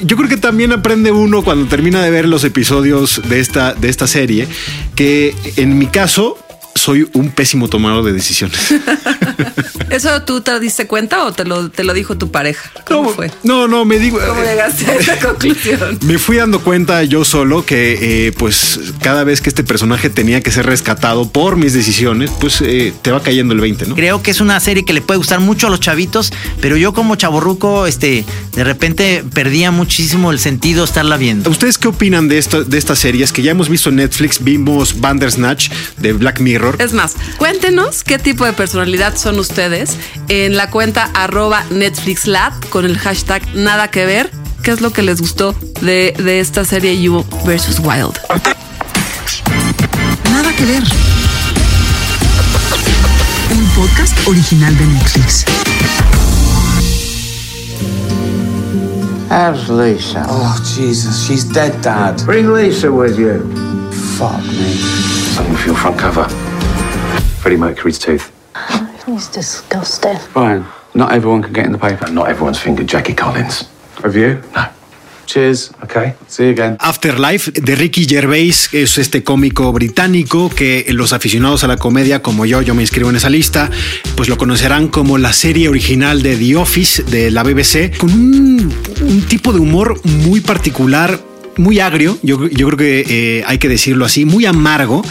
yo 0.02 0.16
creo 0.16 0.28
que 0.28 0.36
también 0.36 0.72
aprende 0.72 1.10
uno 1.10 1.42
cuando 1.42 1.66
termina 1.66 2.00
de 2.00 2.10
ver 2.10 2.28
los 2.28 2.44
episodios 2.44 3.20
de 3.28 3.40
esta, 3.40 3.74
de 3.74 3.88
esta 3.88 4.06
serie, 4.06 4.46
que 4.94 5.34
en 5.56 5.78
mi 5.78 5.88
caso 5.88 6.38
soy 6.76 7.08
un 7.14 7.30
pésimo 7.30 7.68
tomador 7.68 8.04
de 8.04 8.12
decisiones. 8.12 8.74
¿Eso 9.90 10.22
tú 10.22 10.40
te 10.40 10.58
diste 10.60 10.86
cuenta 10.86 11.24
o 11.24 11.32
te 11.32 11.44
lo, 11.44 11.70
te 11.70 11.84
lo 11.84 11.94
dijo 11.94 12.18
tu 12.18 12.30
pareja? 12.30 12.70
¿Cómo 12.86 13.10
no, 13.10 13.14
fue? 13.14 13.30
No, 13.44 13.68
no, 13.68 13.84
me 13.84 13.98
digo. 13.98 14.18
¿Cómo 14.26 14.42
eh, 14.42 14.46
llegaste 14.46 14.90
a 14.90 14.94
esa 14.94 15.18
conclusión? 15.26 15.98
Me 16.02 16.18
fui 16.18 16.36
dando 16.36 16.60
cuenta 16.60 17.02
yo 17.04 17.24
solo 17.24 17.64
que, 17.64 18.26
eh, 18.26 18.32
pues, 18.32 18.80
cada 19.00 19.24
vez 19.24 19.40
que 19.40 19.48
este 19.48 19.64
personaje 19.64 20.10
tenía 20.10 20.42
que 20.42 20.50
ser 20.50 20.66
rescatado 20.66 21.28
por 21.30 21.56
mis 21.56 21.72
decisiones, 21.72 22.30
pues 22.40 22.60
eh, 22.62 22.92
te 23.02 23.10
va 23.12 23.22
cayendo 23.22 23.54
el 23.54 23.60
20, 23.60 23.86
¿no? 23.86 23.94
Creo 23.94 24.22
que 24.22 24.30
es 24.30 24.40
una 24.40 24.58
serie 24.60 24.84
que 24.84 24.92
le 24.92 25.00
puede 25.00 25.18
gustar 25.18 25.40
mucho 25.40 25.68
a 25.68 25.70
los 25.70 25.80
chavitos, 25.80 26.32
pero 26.60 26.76
yo 26.76 26.92
como 26.92 27.14
chaborruco, 27.16 27.86
este, 27.86 28.24
de 28.54 28.64
repente 28.64 29.24
perdía 29.32 29.70
muchísimo 29.70 30.32
el 30.32 30.38
sentido 30.38 30.84
estarla 30.84 31.16
viendo. 31.16 31.50
¿Ustedes 31.50 31.78
qué 31.78 31.88
opinan 31.88 32.28
de, 32.28 32.38
esto, 32.38 32.64
de 32.64 32.78
estas 32.78 32.98
series 32.98 33.32
que 33.32 33.42
ya 33.42 33.52
hemos 33.52 33.68
visto 33.68 33.90
en 33.90 33.96
Netflix? 33.96 34.42
Vimos 34.42 35.00
Bandersnatch 35.00 35.70
de 35.98 36.12
Black 36.12 36.40
Mirror. 36.40 36.65
Es 36.78 36.92
más, 36.92 37.14
cuéntenos 37.38 38.04
qué 38.04 38.18
tipo 38.18 38.44
de 38.44 38.52
personalidad 38.52 39.16
son 39.16 39.38
ustedes 39.38 39.96
en 40.28 40.56
la 40.56 40.70
cuenta 40.70 41.10
arroba 41.14 41.64
NetflixLab 41.70 42.68
con 42.68 42.84
el 42.84 42.98
hashtag 42.98 43.42
nada 43.54 43.88
que 43.88 44.04
ver. 44.04 44.30
¿Qué 44.62 44.72
es 44.72 44.80
lo 44.80 44.92
que 44.92 45.02
les 45.02 45.20
gustó 45.20 45.54
de, 45.80 46.14
de 46.18 46.40
esta 46.40 46.64
serie 46.64 47.00
You 47.00 47.24
vs. 47.44 47.78
Wild? 47.80 48.18
Nada 50.32 50.52
que 50.56 50.64
ver. 50.64 50.82
Un 53.52 53.66
podcast 53.68 54.26
original 54.26 54.76
de 54.76 54.86
Netflix. 54.86 55.44
How's 59.28 59.68
Lisa? 59.68 60.24
Oh, 60.28 60.60
Jesus, 60.64 61.26
she's 61.26 61.44
dead, 61.44 61.72
Dad. 61.82 62.24
Bring 62.24 62.52
Lisa 62.52 62.90
with 62.90 63.18
you. 63.18 63.40
Fuck 64.16 64.42
me. 64.46 64.74
Something 65.34 65.56
for 65.56 65.66
your 65.66 65.76
front 65.76 65.98
cover. 65.98 66.45
Freddie 67.40 67.58
Mercury's 67.58 67.98
tooth. 67.98 68.30
He's 69.06 69.28
disgusting. 69.28 70.18
Fine. 70.34 70.64
Not 70.94 71.12
everyone 71.12 71.42
can 71.42 71.52
get 71.52 71.66
in 71.66 71.72
the 71.72 71.78
paper. 71.78 72.10
Not 72.10 72.28
everyone's 72.28 72.58
fingered 72.58 72.88
Jackie 72.88 73.14
Collins. 73.14 73.68
Have 74.02 74.16
you? 74.16 74.42
No. 74.54 74.68
Cheers. 75.26 75.72
Okay. 75.82 76.14
See 76.28 76.44
you 76.44 76.50
again. 76.50 76.76
Afterlife 76.80 77.50
de 77.50 77.74
Ricky 77.74 78.06
Gervais, 78.06 78.68
que 78.68 78.82
es 78.82 78.96
este 78.96 79.24
cómico 79.24 79.72
británico 79.72 80.48
que 80.48 80.86
los 80.90 81.12
aficionados 81.12 81.64
a 81.64 81.66
la 81.66 81.76
comedia 81.76 82.22
como 82.22 82.46
yo, 82.46 82.62
yo 82.62 82.74
me 82.74 82.82
inscribo 82.82 83.10
en 83.10 83.16
esa 83.16 83.28
lista, 83.28 83.70
pues 84.16 84.28
lo 84.28 84.38
conocerán 84.38 84.88
como 84.88 85.18
la 85.18 85.32
serie 85.32 85.68
original 85.68 86.22
de 86.22 86.36
The 86.36 86.56
Office 86.56 87.02
de 87.02 87.30
la 87.32 87.42
BBC, 87.42 87.96
con 87.98 88.12
un, 88.12 88.72
un 89.02 89.22
tipo 89.22 89.52
de 89.52 89.58
humor 89.58 90.00
muy 90.04 90.40
particular 90.40 91.20
muy 91.56 91.80
agrio, 91.80 92.18
yo, 92.22 92.48
yo 92.48 92.66
creo 92.68 92.76
que 92.78 93.04
eh, 93.38 93.44
hay 93.46 93.58
que 93.58 93.68
decirlo 93.68 94.04
así, 94.04 94.24
muy 94.24 94.46
amargo, 94.46 95.04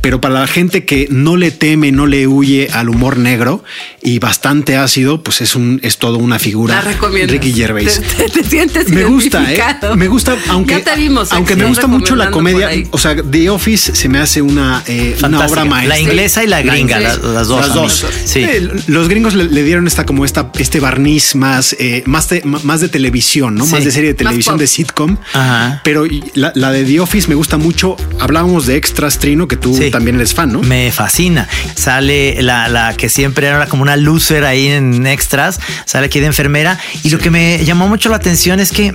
pero 0.00 0.20
para 0.20 0.40
la 0.40 0.46
gente 0.46 0.84
que 0.84 1.08
no 1.10 1.36
le 1.36 1.50
teme, 1.50 1.92
no 1.92 2.06
le 2.06 2.26
huye 2.26 2.68
al 2.72 2.88
humor 2.88 3.18
negro 3.18 3.62
y 4.02 4.18
bastante 4.18 4.76
ácido, 4.76 5.22
pues 5.22 5.40
es 5.40 5.54
un 5.56 5.80
es 5.82 5.98
todo 5.98 6.18
una 6.18 6.38
figura. 6.38 6.76
La 6.76 6.80
recomiendo. 6.82 7.32
Ricky 7.32 7.52
Gervais. 7.52 8.00
Te, 8.00 8.24
te- 8.24 8.42
te 8.42 8.44
sientes 8.48 8.88
Me 8.88 9.04
gusta, 9.04 9.52
¿eh? 9.52 9.58
Me 9.96 10.08
gusta, 10.08 10.36
aunque, 10.48 10.74
Ya 10.74 10.84
te 10.94 11.00
vimos, 11.00 11.32
aunque 11.32 11.56
me 11.56 11.64
gusta 11.66 11.86
mucho 11.86 12.14
la 12.16 12.30
comedia. 12.30 12.70
O 12.90 12.98
sea, 12.98 13.16
The 13.22 13.50
Office 13.50 13.94
se 13.94 14.08
me 14.08 14.18
hace 14.18 14.40
una, 14.42 14.82
eh, 14.86 15.16
una 15.24 15.46
obra 15.46 15.64
maestra. 15.64 15.96
La 15.96 16.00
inglesa 16.00 16.44
y 16.44 16.46
la 16.46 16.62
gringa, 16.62 17.00
las- 17.00 17.18
las 17.22 17.48
dos, 17.48 17.66
Las 17.66 17.74
dos. 17.74 18.06
Sí. 18.24 18.40
Eh, 18.40 18.68
los 18.86 19.08
gringos 19.08 19.34
le, 19.34 19.44
le 19.44 19.62
dieron 19.62 19.86
esta 19.86 20.06
como 20.06 20.24
esta 20.24 20.50
este 20.58 20.80
barniz 20.80 21.34
más 21.34 21.74
eh, 21.78 22.02
más 22.06 22.28
de, 22.28 22.42
más 22.44 22.80
de 22.80 22.88
televisión, 22.88 23.54
¿no? 23.54 23.64
Sí. 23.66 23.72
Más 23.72 23.84
de 23.84 23.90
serie 23.90 24.10
de 24.10 24.14
televisión 24.14 24.58
de 24.58 24.66
sitcom. 24.66 25.16
Ajá. 25.32 25.80
Pero 25.88 26.04
la, 26.34 26.52
la 26.54 26.70
de 26.70 26.84
The 26.84 27.00
Office 27.00 27.28
me 27.28 27.34
gusta 27.34 27.56
mucho. 27.56 27.96
Hablábamos 28.20 28.66
de 28.66 28.76
Extras 28.76 29.18
Trino, 29.18 29.48
que 29.48 29.56
tú 29.56 29.74
Sí. 29.74 29.90
también 29.90 30.16
eres 30.16 30.34
fan, 30.34 30.52
¿no? 30.52 30.60
Me 30.60 30.92
fascina. 30.92 31.48
Sale 31.76 32.42
la, 32.42 32.68
la 32.68 32.92
que 32.94 33.08
siempre 33.08 33.46
era 33.46 33.66
como 33.68 33.84
una 33.84 33.96
loser 33.96 34.44
ahí 34.44 34.66
en 34.68 35.06
extras, 35.06 35.58
sale 35.86 36.06
aquí 36.08 36.20
de 36.20 36.26
enfermera. 36.26 36.78
Y 37.04 37.08
lo 37.08 37.18
que 37.18 37.30
me 37.30 37.64
llamó 37.64 37.88
mucho 37.88 38.10
la 38.10 38.16
atención 38.16 38.60
es 38.60 38.70
que 38.70 38.92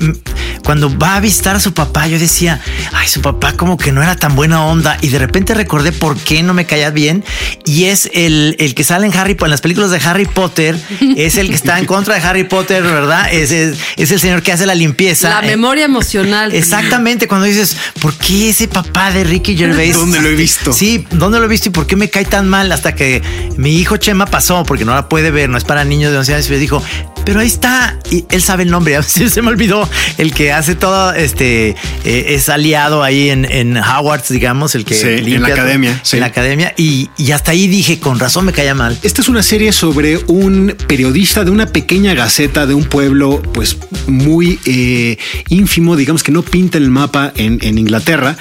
cuando 0.63 0.95
va 0.95 1.15
a 1.15 1.19
visitar 1.19 1.55
a 1.55 1.59
su 1.59 1.73
papá, 1.73 2.05
yo 2.07 2.19
decía, 2.19 2.61
ay, 2.91 3.07
su 3.07 3.21
papá 3.21 3.53
como 3.53 3.75
que 3.77 3.91
no 3.91 4.03
era 4.03 4.15
tan 4.15 4.35
buena 4.35 4.63
onda. 4.63 4.99
Y 5.01 5.07
de 5.07 5.17
repente 5.17 5.55
recordé 5.55 5.93
por 5.93 6.15
qué 6.17 6.43
no 6.43 6.53
me 6.53 6.65
caía 6.65 6.91
bien. 6.91 7.23
Y 7.65 7.85
es 7.85 8.07
el, 8.13 8.55
el 8.59 8.75
que 8.75 8.83
sale 8.83 9.07
en 9.07 9.17
Harry 9.17 9.35
en 9.43 9.49
las 9.49 9.61
películas 9.61 9.89
de 9.89 9.97
Harry 10.05 10.25
Potter, 10.27 10.77
es 11.17 11.37
el 11.37 11.49
que 11.49 11.55
está 11.55 11.79
en 11.79 11.85
contra 11.85 12.13
de 12.13 12.21
Harry 12.21 12.43
Potter, 12.43 12.83
¿verdad? 12.83 13.33
Es, 13.33 13.51
es, 13.51 13.79
es 13.97 14.11
el 14.11 14.19
señor 14.19 14.43
que 14.43 14.51
hace 14.51 14.67
la 14.67 14.75
limpieza. 14.75 15.29
La 15.29 15.41
memoria 15.41 15.85
emocional. 15.85 16.53
Exactamente, 16.83 17.27
cuando 17.27 17.47
dices, 17.47 17.77
¿por 18.01 18.13
qué 18.13 18.49
ese 18.49 18.67
papá 18.67 19.11
de 19.11 19.23
Ricky 19.23 19.55
Gervais? 19.55 19.95
¿Dónde 19.95 20.21
lo 20.21 20.29
he 20.29 20.35
visto? 20.35 20.73
Sí, 20.73 21.05
¿dónde 21.11 21.39
lo 21.39 21.45
he 21.45 21.47
visto 21.47 21.69
y 21.69 21.71
por 21.71 21.87
qué 21.87 21.95
me 21.95 22.09
cae 22.09 22.25
tan 22.25 22.47
mal? 22.47 22.71
Hasta 22.71 22.93
que 22.95 23.21
mi 23.57 23.77
hijo 23.77 23.97
Chema 23.97 24.25
pasó, 24.25 24.63
porque 24.65 24.85
no 24.85 24.93
la 24.93 25.07
puede 25.09 25.31
ver, 25.31 25.49
no 25.49 25.57
es 25.57 25.63
para 25.63 25.83
niños 25.85 26.11
de 26.11 26.17
11 26.19 26.33
años, 26.35 26.47
y 26.47 26.51
me 26.51 26.57
dijo, 26.57 26.83
pero 27.25 27.39
ahí 27.39 27.47
está, 27.47 27.97
y 28.11 28.25
él 28.29 28.41
sabe 28.41 28.63
el 28.63 28.69
nombre, 28.71 29.01
se 29.03 29.41
me 29.41 29.47
olvidó, 29.49 29.89
el 30.17 30.33
que 30.33 30.51
hace 30.51 30.75
todo, 30.75 31.13
este, 31.13 31.69
eh, 32.03 32.25
es 32.29 32.49
aliado 32.49 33.01
ahí 33.03 33.29
en, 33.29 33.45
en 33.49 33.77
Howard's, 33.77 34.29
digamos, 34.29 34.75
el 34.75 34.83
que 34.85 34.93
Sí, 34.95 35.07
en 35.07 35.41
la 35.41 35.49
todo- 35.49 35.53
academia, 35.57 35.99
sí. 36.03 36.17
En 36.17 36.19
la 36.21 36.27
academia, 36.27 36.73
y, 36.77 37.09
y 37.17 37.31
hasta 37.31 37.51
ahí 37.51 37.67
dije, 37.67 37.99
con 37.99 38.19
razón 38.19 38.45
me 38.45 38.51
caía 38.53 38.75
mal. 38.75 38.97
Esta 39.03 39.21
es 39.21 39.29
una 39.29 39.41
serie 39.43 39.71
sobre 39.71 40.17
un 40.27 40.75
periodista 40.87 41.43
de 41.43 41.51
una 41.51 41.67
pequeña 41.67 42.13
gaceta 42.13 42.65
de 42.65 42.73
un 42.73 42.83
pueblo, 42.85 43.41
pues 43.53 43.77
muy 44.07 44.59
eh, 44.65 45.17
ínfimo, 45.49 45.95
digamos 45.95 46.23
que 46.23 46.31
no 46.31 46.41
pinta 46.43 46.72
el 46.77 46.89
mapa 46.89 47.31
en, 47.35 47.59
en 47.61 47.77
Inglaterra. 47.77 48.37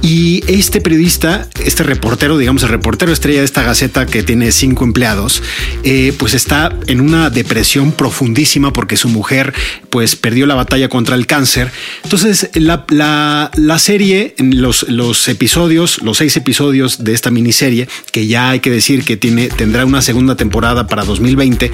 Y 0.00 0.44
este 0.46 0.80
periodista, 0.80 1.48
este 1.64 1.82
reportero, 1.82 2.38
digamos 2.38 2.62
el 2.62 2.68
reportero 2.68 3.12
estrella 3.12 3.40
de 3.40 3.44
esta 3.44 3.62
gaceta 3.64 4.06
que 4.06 4.22
tiene 4.22 4.52
cinco 4.52 4.84
empleados, 4.84 5.42
eh, 5.82 6.14
pues 6.18 6.34
está 6.34 6.72
en 6.86 7.00
una 7.00 7.30
depresión 7.30 7.90
profundísima 7.90 8.72
porque 8.72 8.96
su 8.96 9.08
mujer, 9.08 9.52
pues 9.90 10.14
perdió 10.14 10.46
la 10.46 10.54
batalla 10.54 10.88
contra 10.88 11.16
el 11.16 11.26
cáncer. 11.26 11.72
Entonces, 12.04 12.48
la, 12.54 12.84
la- 12.90 13.50
la 13.56 13.78
serie, 13.80 14.34
los, 14.38 14.88
los 14.88 15.26
episodios, 15.28 16.00
los 16.02 16.18
seis 16.18 16.36
episodios 16.36 17.02
de 17.02 17.12
esta 17.12 17.30
miniserie, 17.32 17.88
que 18.12 18.28
ya 18.28 18.50
hay 18.50 18.60
que 18.60 18.70
decir 18.70 19.04
que 19.04 19.16
tiene, 19.16 19.48
tendrá 19.48 19.84
una 19.84 20.00
segunda 20.00 20.36
temporada 20.36 20.86
para 20.86 21.04
2020, 21.04 21.72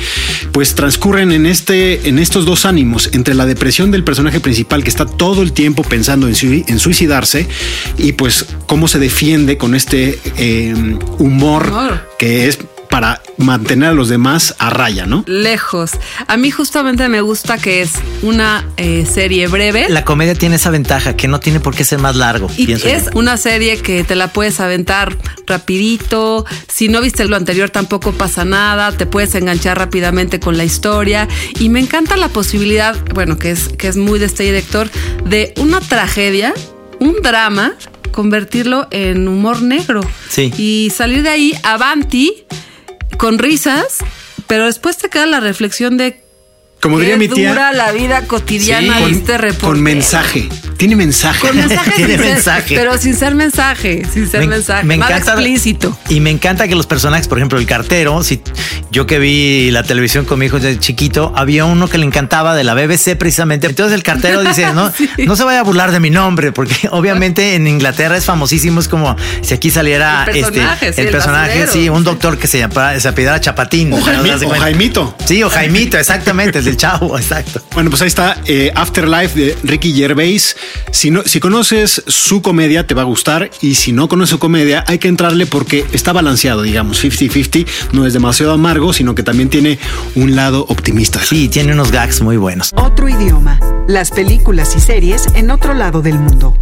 pues 0.52 0.74
transcurren 0.74 1.30
en, 1.30 1.44
este, 1.44 2.08
en 2.08 2.18
estos 2.18 2.46
dos 2.46 2.64
ánimos, 2.64 3.10
entre 3.12 3.34
la 3.34 3.44
depresión 3.44 3.90
del 3.90 4.02
personaje 4.02 4.40
principal 4.40 4.82
que 4.82 4.88
está 4.90 5.04
todo 5.04 5.42
el 5.42 5.52
tiempo 5.52 5.82
pensando 5.94 6.26
en, 6.26 6.34
sui- 6.34 6.64
en 6.66 6.80
suicidarse 6.80 7.46
y 7.98 8.12
pues 8.12 8.46
cómo 8.66 8.88
se 8.88 8.98
defiende 8.98 9.56
con 9.56 9.76
este 9.76 10.18
eh, 10.38 10.74
humor, 11.18 11.68
Humor. 11.68 12.08
que 12.18 12.48
es 12.48 12.58
para 12.94 13.20
mantener 13.38 13.88
a 13.88 13.92
los 13.92 14.08
demás 14.08 14.54
a 14.60 14.70
raya, 14.70 15.04
¿no? 15.04 15.24
Lejos. 15.26 15.90
A 16.28 16.36
mí 16.36 16.52
justamente 16.52 17.08
me 17.08 17.22
gusta 17.22 17.58
que 17.58 17.82
es 17.82 17.90
una 18.22 18.64
eh, 18.76 19.04
serie 19.04 19.48
breve. 19.48 19.86
La 19.88 20.04
comedia 20.04 20.36
tiene 20.36 20.54
esa 20.54 20.70
ventaja, 20.70 21.16
que 21.16 21.26
no 21.26 21.40
tiene 21.40 21.58
por 21.58 21.74
qué 21.74 21.82
ser 21.82 21.98
más 21.98 22.14
largo, 22.14 22.48
Y 22.56 22.66
pienso 22.66 22.86
yo. 22.86 22.94
es 22.94 23.10
una 23.14 23.36
serie 23.36 23.78
que 23.78 24.04
te 24.04 24.14
la 24.14 24.28
puedes 24.28 24.60
aventar 24.60 25.16
rapidito. 25.44 26.46
Si 26.68 26.86
no 26.86 27.00
viste 27.00 27.24
lo 27.24 27.34
anterior 27.34 27.68
tampoco 27.68 28.12
pasa 28.12 28.44
nada. 28.44 28.92
Te 28.92 29.06
puedes 29.06 29.34
enganchar 29.34 29.76
rápidamente 29.76 30.38
con 30.38 30.56
la 30.56 30.62
historia. 30.62 31.26
Y 31.58 31.70
me 31.70 31.80
encanta 31.80 32.16
la 32.16 32.28
posibilidad, 32.28 32.96
bueno, 33.12 33.38
que 33.38 33.50
es, 33.50 33.70
que 33.70 33.88
es 33.88 33.96
muy 33.96 34.20
de 34.20 34.26
este 34.26 34.44
director, 34.44 34.88
de 35.24 35.52
una 35.56 35.80
tragedia, 35.80 36.54
un 37.00 37.16
drama, 37.24 37.74
convertirlo 38.12 38.86
en 38.92 39.26
humor 39.26 39.62
negro. 39.62 40.00
Sí. 40.28 40.52
Y 40.56 40.92
salir 40.94 41.24
de 41.24 41.30
ahí 41.30 41.54
avanti, 41.64 42.44
con 43.16 43.38
risas, 43.38 43.98
pero 44.46 44.66
después 44.66 44.96
te 44.98 45.08
queda 45.08 45.26
la 45.26 45.40
reflexión 45.40 45.96
de 45.96 46.23
Como 46.84 46.98
diría 46.98 47.16
mi 47.16 47.28
tía, 47.28 47.48
dura 47.48 47.72
la 47.72 47.92
vida 47.92 48.22
cotidiana 48.26 48.96
de 48.96 49.02
con, 49.04 49.12
este 49.14 49.38
reportero. 49.38 49.68
con 49.72 49.82
mensaje. 49.82 50.48
Tiene 50.76 50.96
mensaje. 50.96 51.40
Con 51.40 51.56
mensaje, 51.56 51.92
Tiene 51.92 52.12
sin 52.14 52.22
ser- 52.22 52.32
mensaje. 52.34 52.74
pero 52.76 52.98
sin 52.98 53.14
ser 53.16 53.34
mensaje, 53.34 54.02
sin 54.12 54.28
ser 54.28 54.46
mensaje. 54.46 54.84
me 54.84 54.98
Más 54.98 55.08
encanta 55.10 55.32
explícito. 55.32 55.98
Y 56.10 56.20
me 56.20 56.30
encanta 56.30 56.68
que 56.68 56.74
los 56.74 56.86
personajes, 56.86 57.26
por 57.26 57.38
ejemplo, 57.38 57.58
el 57.58 57.64
cartero, 57.66 58.22
si 58.22 58.42
yo 58.90 59.06
que 59.06 59.18
vi 59.18 59.70
la 59.70 59.82
televisión 59.82 60.26
con 60.26 60.38
mi 60.38 60.46
hijo 60.46 60.60
de 60.60 60.78
chiquito, 60.78 61.32
había 61.36 61.64
uno 61.64 61.88
que 61.88 61.96
le 61.96 62.04
encantaba 62.04 62.54
de 62.54 62.64
la 62.64 62.74
BBC 62.74 63.16
precisamente. 63.16 63.66
Entonces 63.66 63.94
el 63.94 64.02
cartero 64.02 64.42
dice, 64.42 64.66
no, 64.74 64.92
Sí. 64.92 65.08
no 65.26 65.36
se 65.36 65.44
vaya 65.44 65.60
a 65.60 65.62
burlar 65.62 65.90
de 65.90 66.00
mi 66.00 66.10
nombre, 66.10 66.52
porque 66.52 66.88
obviamente 66.90 67.54
en 67.54 67.66
Inglaterra 67.66 68.16
es 68.18 68.26
famosísimo, 68.26 68.80
es 68.80 68.88
como 68.88 69.16
si 69.40 69.54
aquí 69.54 69.70
saliera 69.70 70.24
El 70.28 70.42
personaje, 70.42 70.88
este, 70.88 70.92
sí, 70.96 71.00
el 71.00 71.06
el 71.06 71.12
personaje, 71.12 71.66
sí, 71.66 71.88
un 71.88 72.04
doctor 72.04 72.36
que 72.36 72.46
se 72.46 72.58
llama, 72.58 73.00
se 73.00 73.40
Chapatín. 73.40 73.90
O, 73.92 73.96
¿no? 73.98 74.04
Jaimi- 74.04 74.24
¿Se 74.26 74.32
hace 74.32 74.46
o? 74.46 74.50
Jaimito. 74.50 75.16
Sí, 75.24 75.42
o 75.42 75.48
Jaimito, 75.48 75.96
exactamente, 75.98 76.58
el 76.58 76.73
del 76.74 76.76
chavo, 76.76 77.16
exacto. 77.18 77.62
Bueno, 77.72 77.90
pues 77.90 78.02
ahí 78.02 78.08
está 78.08 78.40
eh, 78.46 78.72
Afterlife 78.74 79.38
de 79.38 79.58
Ricky 79.62 79.92
Gervais. 79.92 80.56
Si, 80.90 81.10
no, 81.10 81.22
si 81.24 81.40
conoces 81.40 82.02
su 82.06 82.42
comedia, 82.42 82.86
te 82.86 82.94
va 82.94 83.02
a 83.02 83.04
gustar. 83.04 83.50
Y 83.60 83.74
si 83.74 83.92
no 83.92 84.08
conoces 84.08 84.30
su 84.30 84.38
comedia, 84.38 84.84
hay 84.86 84.98
que 84.98 85.08
entrarle 85.08 85.46
porque 85.46 85.86
está 85.92 86.12
balanceado, 86.12 86.62
digamos, 86.62 87.02
50-50. 87.02 87.66
No 87.92 88.06
es 88.06 88.12
demasiado 88.12 88.52
amargo, 88.52 88.92
sino 88.92 89.14
que 89.14 89.22
también 89.22 89.48
tiene 89.48 89.78
un 90.14 90.36
lado 90.36 90.66
optimista. 90.68 91.20
Sí, 91.22 91.48
tiene 91.48 91.72
unos 91.72 91.90
gags 91.90 92.20
muy 92.20 92.36
buenos. 92.36 92.72
Otro 92.76 93.08
idioma. 93.08 93.60
Las 93.88 94.10
películas 94.10 94.74
y 94.76 94.80
series 94.80 95.26
en 95.34 95.50
otro 95.50 95.74
lado 95.74 96.02
del 96.02 96.18
mundo. 96.18 96.56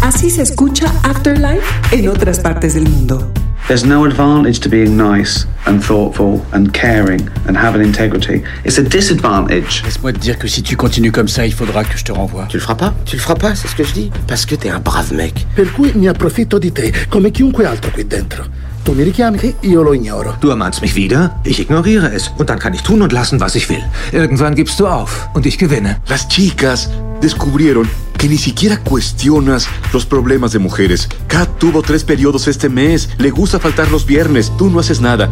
Así 0.00 0.30
se 0.30 0.42
escucha 0.42 0.92
Afterlife 1.04 1.62
en 1.92 2.08
otras 2.08 2.40
partes 2.40 2.74
del 2.74 2.88
mundo. 2.88 3.32
There's 3.68 3.84
no 3.86 4.04
advantage 4.04 4.58
to 4.60 4.68
being 4.68 4.96
nice 4.96 5.46
and 5.66 5.80
thoughtful 5.80 6.44
and 6.52 6.72
caring 6.72 7.28
and 7.46 7.56
having 7.56 7.80
integrity. 7.80 8.42
It's 8.64 8.78
a 8.78 8.82
disadvantage. 8.82 9.82
Laisse-moi 9.84 10.12
te 10.12 10.18
dire 10.18 10.36
que 10.36 10.48
si 10.48 10.62
tu 10.62 10.76
continues 10.76 11.12
comme 11.12 11.28
ça, 11.28 11.46
il 11.46 11.52
faudra 11.52 11.84
que 11.84 11.96
je 11.96 12.04
te 12.04 12.12
renvoie. 12.12 12.46
Tu 12.48 12.56
le 12.56 12.62
feras 12.62 12.74
pas? 12.74 12.92
Tu 13.04 13.16
le 13.16 13.22
feras 13.22 13.36
pas, 13.36 13.54
c'est 13.54 13.68
ce 13.68 13.76
que 13.76 13.84
je 13.84 13.92
dis 13.92 14.10
Parce 14.26 14.44
que 14.46 14.56
t'es 14.56 14.68
un 14.68 14.80
brave 14.80 15.14
mec. 15.14 15.46
Per 15.54 15.70
cui 15.72 15.92
mi 15.94 16.08
approfitto 16.08 16.58
di 16.58 16.72
te, 16.72 16.92
come 17.08 17.30
chiunque 17.30 17.64
altro 17.64 17.90
qui 17.92 18.04
dentro. 18.04 18.44
Tu 18.84 18.92
mi 18.94 19.04
richiami 19.04 19.38
e 19.38 19.54
io 19.60 19.82
lo 19.82 19.92
ignoro. 19.92 20.36
Du 20.40 20.50
ermahnst 20.50 20.82
mich 20.82 20.96
wieder, 20.96 21.38
ich 21.44 21.60
ignoriere 21.60 22.12
es. 22.12 22.32
Und 22.36 22.50
dann 22.50 22.58
kann 22.58 22.74
ich 22.74 22.82
tun 22.82 23.00
und 23.00 23.12
lassen, 23.12 23.38
was 23.38 23.54
ich 23.54 23.68
will. 23.68 23.82
Irgendwann 24.10 24.56
gibst 24.56 24.80
du 24.80 24.88
auf 24.88 25.28
und 25.34 25.46
ich 25.46 25.56
gewinne. 25.56 26.00
Las 26.08 26.26
chicas 26.28 26.90
descubrieron 27.20 27.88
que 28.18 28.28
ni 28.28 28.38
siquiera 28.38 28.76
cuestionas 28.78 29.68
los 29.92 30.04
problemas 30.04 30.50
de 30.50 30.58
mujeres. 30.58 31.08
Kat 31.28 31.48
tuvo 31.58 31.82
tres 31.82 32.02
periodos 32.02 32.48
este 32.48 32.68
mes. 32.68 33.08
Le 33.18 33.30
gusta 33.30 33.60
faltar 33.60 33.88
los 33.90 34.04
viernes. 34.04 34.50
Tú 34.58 34.68
no 34.68 34.80
haces 34.80 35.00
nada. 35.00 35.30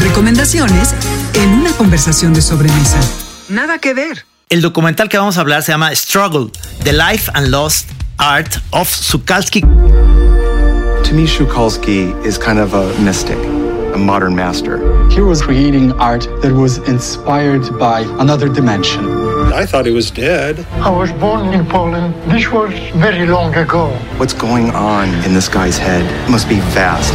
Recomendaciones 0.00 0.92
en 1.34 1.50
una 1.50 1.70
conversación 1.72 2.34
de 2.34 2.42
sobremesa. 2.42 2.98
Nada 3.48 3.78
que 3.78 3.94
ver. 3.94 4.24
El 4.48 4.60
documental 4.60 5.08
que 5.08 5.18
vamos 5.18 5.38
a 5.38 5.40
hablar 5.40 5.62
se 5.62 5.70
llama 5.70 5.94
Struggle, 5.94 6.50
The 6.82 6.92
Life 6.92 7.30
and 7.34 7.48
Lost 7.48 7.90
Art 8.18 8.56
of 8.70 8.88
Sukalski. 8.88 9.64
To 11.04 11.14
me, 11.14 11.26
Shukalsky 11.26 12.24
is 12.24 12.38
kind 12.38 12.58
of 12.58 12.72
a 12.74 12.98
mystic, 13.02 13.36
a 13.36 13.98
modern 13.98 14.34
master. 14.34 14.78
He 15.10 15.20
was 15.20 15.42
creating 15.42 15.92
art 16.00 16.22
that 16.40 16.52
was 16.52 16.78
inspired 16.88 17.78
by 17.78 18.00
another 18.18 18.48
dimension. 18.48 19.04
I 19.52 19.66
thought 19.66 19.84
he 19.84 19.92
was 19.92 20.10
dead. 20.10 20.64
I 20.72 20.88
was 20.90 21.12
born 21.12 21.52
in 21.52 21.66
Poland. 21.66 22.14
This 22.30 22.50
was 22.50 22.72
very 22.94 23.26
long 23.26 23.54
ago. 23.54 23.90
What's 24.16 24.32
going 24.32 24.70
on 24.70 25.08
in 25.26 25.34
this 25.34 25.48
guy's 25.48 25.76
head 25.76 26.04
must 26.30 26.48
be 26.48 26.60
vast. 26.72 27.12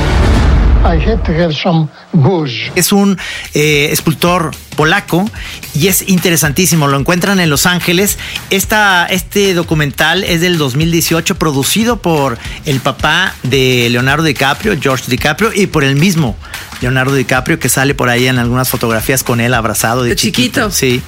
Es 2.75 2.91
un 2.91 3.17
eh, 3.53 3.89
escultor 3.91 4.51
polaco 4.75 5.29
y 5.74 5.88
es 5.88 6.08
interesantísimo. 6.08 6.88
Lo 6.88 6.98
encuentran 6.98 7.39
en 7.39 7.50
Los 7.50 7.65
Ángeles. 7.65 8.17
Esta, 8.50 9.06
este 9.08 9.53
documental 9.53 10.24
es 10.24 10.41
del 10.41 10.58
2018, 10.58 11.36
producido 11.36 11.98
por 11.98 12.38
el 12.65 12.79
papá 12.79 13.34
de 13.44 13.89
Leonardo 13.89 14.24
DiCaprio, 14.24 14.77
George 14.79 15.06
DiCaprio, 15.08 15.51
y 15.53 15.67
por 15.67 15.84
el 15.84 15.96
mismo 15.96 16.36
Leonardo 16.81 17.13
DiCaprio, 17.15 17.60
que 17.60 17.69
sale 17.69 17.93
por 17.96 18.10
ahí 18.10 18.27
en 18.27 18.38
algunas 18.39 18.69
fotografías 18.69 19.24
con 19.24 19.39
él 19.41 19.53
abrazado 19.53 20.03
de, 20.03 20.10
De 20.12 20.15
chiquito. 20.15 20.72
Sí. 20.72 21.01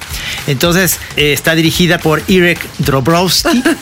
Entonces, 0.46 0.98
eh, 1.16 1.32
está 1.32 1.54
dirigida 1.54 1.98
por 1.98 2.22
Irek 2.26 2.58
Drobrowski. 2.78 3.62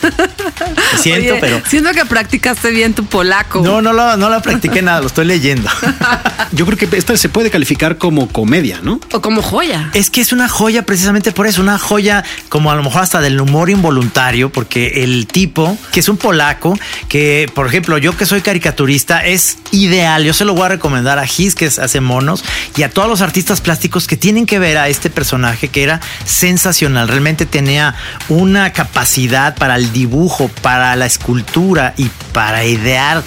Lo 0.93 0.97
siento, 1.01 1.31
Oye, 1.33 1.37
pero. 1.41 1.61
Siento 1.67 1.91
que 1.91 2.05
practicaste 2.05 2.71
bien 2.71 2.93
tu 2.93 3.05
polaco. 3.05 3.61
No, 3.61 3.81
no 3.81 3.93
lo, 3.93 4.17
no 4.17 4.29
lo 4.29 4.41
practiqué 4.41 4.81
nada, 4.81 5.01
lo 5.01 5.07
estoy 5.07 5.25
leyendo. 5.25 5.69
Yo 6.51 6.65
creo 6.65 6.77
que 6.77 6.87
esta 6.97 7.15
se 7.17 7.29
puede 7.29 7.49
calificar 7.49 7.97
como 7.97 8.27
comedia, 8.27 8.79
¿no? 8.83 8.99
O 9.11 9.21
como 9.21 9.41
joya. 9.41 9.89
Es 9.93 10.09
que 10.09 10.21
es 10.21 10.33
una 10.33 10.49
joya 10.49 10.83
precisamente 10.85 11.31
por 11.31 11.47
eso, 11.47 11.61
una 11.61 11.77
joya 11.77 12.23
como 12.49 12.71
a 12.71 12.75
lo 12.75 12.83
mejor 12.83 13.03
hasta 13.03 13.21
del 13.21 13.39
humor 13.39 13.69
involuntario, 13.69 14.51
porque 14.51 15.03
el 15.03 15.27
tipo, 15.27 15.77
que 15.91 15.99
es 16.01 16.09
un 16.09 16.17
polaco, 16.17 16.77
que 17.07 17.49
por 17.53 17.67
ejemplo 17.67 17.97
yo 17.97 18.15
que 18.17 18.25
soy 18.25 18.41
caricaturista, 18.41 19.25
es 19.25 19.57
ideal, 19.71 20.23
yo 20.23 20.33
se 20.33 20.45
lo 20.45 20.53
voy 20.53 20.65
a 20.65 20.69
recomendar 20.69 21.19
a 21.19 21.25
Gis, 21.25 21.55
que 21.55 21.65
es- 21.65 21.78
hace 21.79 22.01
monos, 22.01 22.43
y 22.75 22.83
a 22.83 22.89
todos 22.89 23.07
los 23.07 23.21
artistas 23.21 23.61
plásticos 23.61 24.07
que 24.07 24.17
tienen 24.17 24.45
que 24.45 24.59
ver 24.59 24.77
a 24.77 24.87
este 24.87 25.09
personaje 25.09 25.67
que 25.69 25.83
era 25.83 25.99
sensacional, 26.25 27.07
realmente 27.07 27.45
tenía 27.45 27.95
una 28.29 28.73
capacidad 28.73 29.55
para 29.55 29.75
el 29.75 29.91
dibujo, 29.91 30.49
para 30.61 30.95
la 30.95 31.05
escultura 31.05 31.93
y 31.97 32.09
para 32.33 32.65
idear 32.65 33.23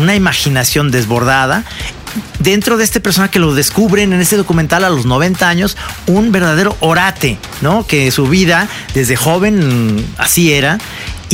una 0.00 0.14
imaginación 0.14 0.90
desbordada. 0.90 1.64
Dentro 2.40 2.76
de 2.76 2.84
este 2.84 3.00
personaje 3.00 3.32
que 3.32 3.38
lo 3.38 3.54
descubren 3.54 4.12
en 4.12 4.20
este 4.20 4.36
documental 4.36 4.84
a 4.84 4.90
los 4.90 5.06
90 5.06 5.48
años, 5.48 5.78
un 6.06 6.30
verdadero 6.30 6.76
orate, 6.80 7.38
¿no? 7.62 7.86
Que 7.86 8.10
su 8.10 8.26
vida 8.26 8.68
desde 8.92 9.16
joven 9.16 10.04
así 10.18 10.52
era 10.52 10.78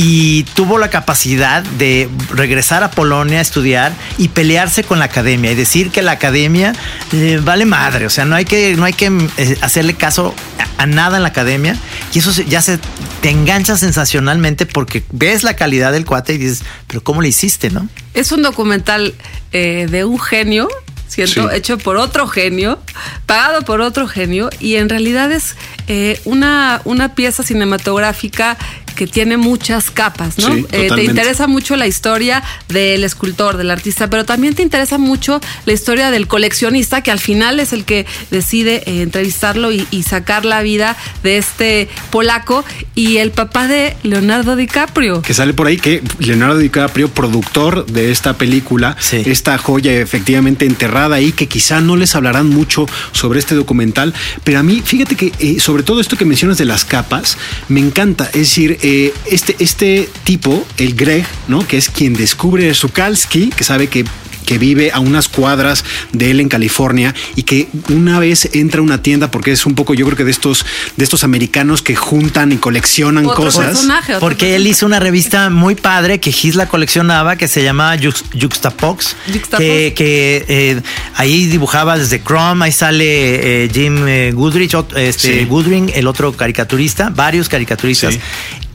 y 0.01 0.43
tuvo 0.55 0.77
la 0.77 0.89
capacidad 0.89 1.61
de 1.61 2.07
regresar 2.31 2.83
a 2.83 2.89
Polonia 2.91 3.39
a 3.39 3.41
estudiar 3.41 3.91
y 4.17 4.29
pelearse 4.29 4.85
con 4.85 4.97
la 4.97 5.05
academia 5.05 5.51
y 5.51 5.55
decir 5.55 5.91
que 5.91 6.01
la 6.01 6.13
academia 6.13 6.71
eh, 7.11 7.41
vale 7.43 7.65
madre, 7.65 8.05
o 8.05 8.09
sea, 8.09 8.23
no 8.23 8.37
hay 8.37 8.45
que 8.45 8.77
no 8.77 8.85
hay 8.85 8.93
que 8.93 9.07
eh, 9.35 9.57
hacerle 9.59 9.95
caso 9.95 10.33
a, 10.77 10.83
a 10.83 10.85
nada 10.85 11.17
en 11.17 11.23
la 11.23 11.29
academia 11.29 11.75
y 12.13 12.19
eso 12.19 12.31
se- 12.31 12.45
ya 12.45 12.61
se 12.61 12.79
te 13.21 13.29
engancha 13.29 13.75
sensacionalmente 13.75 14.65
porque 14.65 15.03
ves 15.11 15.43
la 15.43 15.57
calidad 15.57 15.91
del 15.91 16.05
cuate 16.05 16.35
y 16.35 16.37
dices, 16.37 16.63
pero 16.87 17.03
¿cómo 17.03 17.21
le 17.21 17.27
hiciste, 17.27 17.69
no? 17.69 17.89
Es 18.13 18.31
un 18.31 18.41
documental 18.41 19.13
eh, 19.51 19.85
de 19.91 20.05
un 20.05 20.17
genio, 20.17 20.69
siento, 21.09 21.49
Sí. 21.49 21.55
hecho 21.57 21.77
por 21.77 21.97
otro 21.97 22.25
genio, 22.25 22.79
pagado 23.25 23.63
por 23.63 23.81
otro 23.81 24.07
genio, 24.07 24.49
y 24.61 24.75
en 24.75 24.87
realidad 24.87 25.29
es 25.33 25.55
eh, 25.89 26.21
una, 26.23 26.79
una 26.85 27.15
pieza 27.15 27.43
cinematográfica 27.43 28.57
que 28.99 29.07
tiene 29.07 29.37
muchas 29.37 29.91
capas, 29.91 30.37
¿no? 30.37 30.53
Sí, 30.53 30.65
Eh, 30.73 30.89
te 30.93 31.03
interesa 31.05 31.47
mucho 31.47 31.77
la 31.77 31.87
historia 31.87 32.43
del 32.67 33.05
escultor, 33.05 33.55
del 33.55 33.71
artista, 33.71 34.09
pero 34.09 34.25
también 34.25 34.55
te 34.55 34.61
interesa 34.61 34.97
mucho 34.97 35.39
la 35.65 35.71
historia 35.71 36.11
del 36.11 36.27
coleccionista, 36.27 37.01
que 37.01 37.11
al 37.11 37.19
final 37.19 37.61
es 37.61 37.71
el 37.71 37.85
que 37.85 38.05
decide 38.29 38.83
eh, 38.85 39.01
entrevistarlo 39.01 39.71
y, 39.71 39.87
y 39.89 40.03
sacar 40.03 40.43
la 40.43 40.61
vida 40.63 40.97
de 41.23 41.37
este 41.37 41.87
polaco 42.09 42.65
y 42.93 43.17
el 43.23 43.31
papá 43.31 43.69
de 43.69 43.95
Leonardo 44.03 44.57
DiCaprio. 44.57 45.21
que 45.21 45.33
sale 45.33 45.53
por 45.53 45.67
ahí 45.67 45.77
que 45.77 46.03
Leonardo 46.19 46.57
DiCaprio, 46.57 47.07
productor 47.07 47.85
de 47.85 48.11
esta 48.11 48.33
película, 48.37 48.97
esta 49.13 49.57
joya 49.57 49.93
efectivamente 49.93 50.65
enterrada 50.65 51.15
ahí, 51.15 51.31
que 51.31 51.47
quizá 51.47 51.79
no 51.79 51.95
les 51.95 52.15
hablarán 52.15 52.49
mucho 52.49 52.85
sobre 53.13 53.39
este 53.39 53.55
documental, 53.55 54.13
pero 54.43 54.59
a 54.59 54.63
mí, 54.63 54.81
fíjate 54.83 55.15
que 55.15 55.31
eh, 55.39 55.61
sobre 55.61 55.83
todo 55.83 56.01
esto 56.01 56.17
que 56.17 56.25
mencionas 56.25 56.57
de 56.57 56.65
las 56.65 56.83
capas, 56.83 57.37
me 57.69 57.79
encanta. 57.79 58.25
Es 58.33 58.49
decir, 58.49 58.77
eh, 58.91 59.13
este, 59.27 59.55
este 59.59 60.09
tipo, 60.23 60.65
el 60.79 60.95
Greg, 60.95 61.23
¿no? 61.47 61.67
Que 61.67 61.77
es 61.77 61.89
quien 61.89 62.15
descubre 62.15 62.73
Zukalski, 62.73 63.49
que 63.49 63.63
sabe 63.63 63.85
que 63.85 64.03
que 64.49 64.57
vive 64.57 64.91
a 64.91 64.99
unas 64.99 65.27
cuadras 65.27 65.85
de 66.11 66.31
él 66.31 66.39
en 66.39 66.49
California 66.49 67.13
y 67.35 67.43
que 67.43 67.67
una 67.89 68.17
vez 68.19 68.49
entra 68.53 68.79
a 68.79 68.83
una 68.83 69.03
tienda 69.03 69.29
porque 69.29 69.51
es 69.51 69.67
un 69.67 69.75
poco 69.75 69.93
yo 69.93 70.05
creo 70.07 70.17
que 70.17 70.23
de 70.23 70.31
estos 70.31 70.65
de 70.97 71.03
estos 71.03 71.23
americanos 71.23 71.83
que 71.83 71.95
juntan 71.95 72.51
y 72.51 72.57
coleccionan 72.57 73.27
Otro 73.27 73.43
cosas 73.43 73.77
Porque 74.19 74.55
él 74.55 74.65
hizo 74.65 74.87
una 74.87 74.99
revista 74.99 75.51
muy 75.51 75.75
padre 75.75 76.19
que 76.19 76.31
Gis 76.31 76.55
la 76.55 76.67
coleccionaba 76.67 77.35
que 77.35 77.47
se 77.47 77.61
llamaba 77.61 77.95
Jux- 77.95 78.23
Juxtapox. 78.41 79.15
Juxtapox. 79.31 79.59
Que, 79.59 79.93
que, 79.95 80.45
eh, 80.47 80.81
ahí 81.15 81.45
dibujaba 81.45 81.95
desde 81.99 82.23
Chrome, 82.23 82.65
ahí 82.65 82.71
sale 82.71 83.65
eh, 83.65 83.69
Jim 83.71 84.07
eh, 84.07 84.31
Goodrich, 84.33 84.73
este, 84.95 85.39
Sí. 85.41 85.45
Goodwin, 85.45 85.91
el 85.93 86.07
otro 86.07 86.31
caricaturista, 86.33 87.11
varios 87.13 87.47
caricaturistas. 87.49 88.17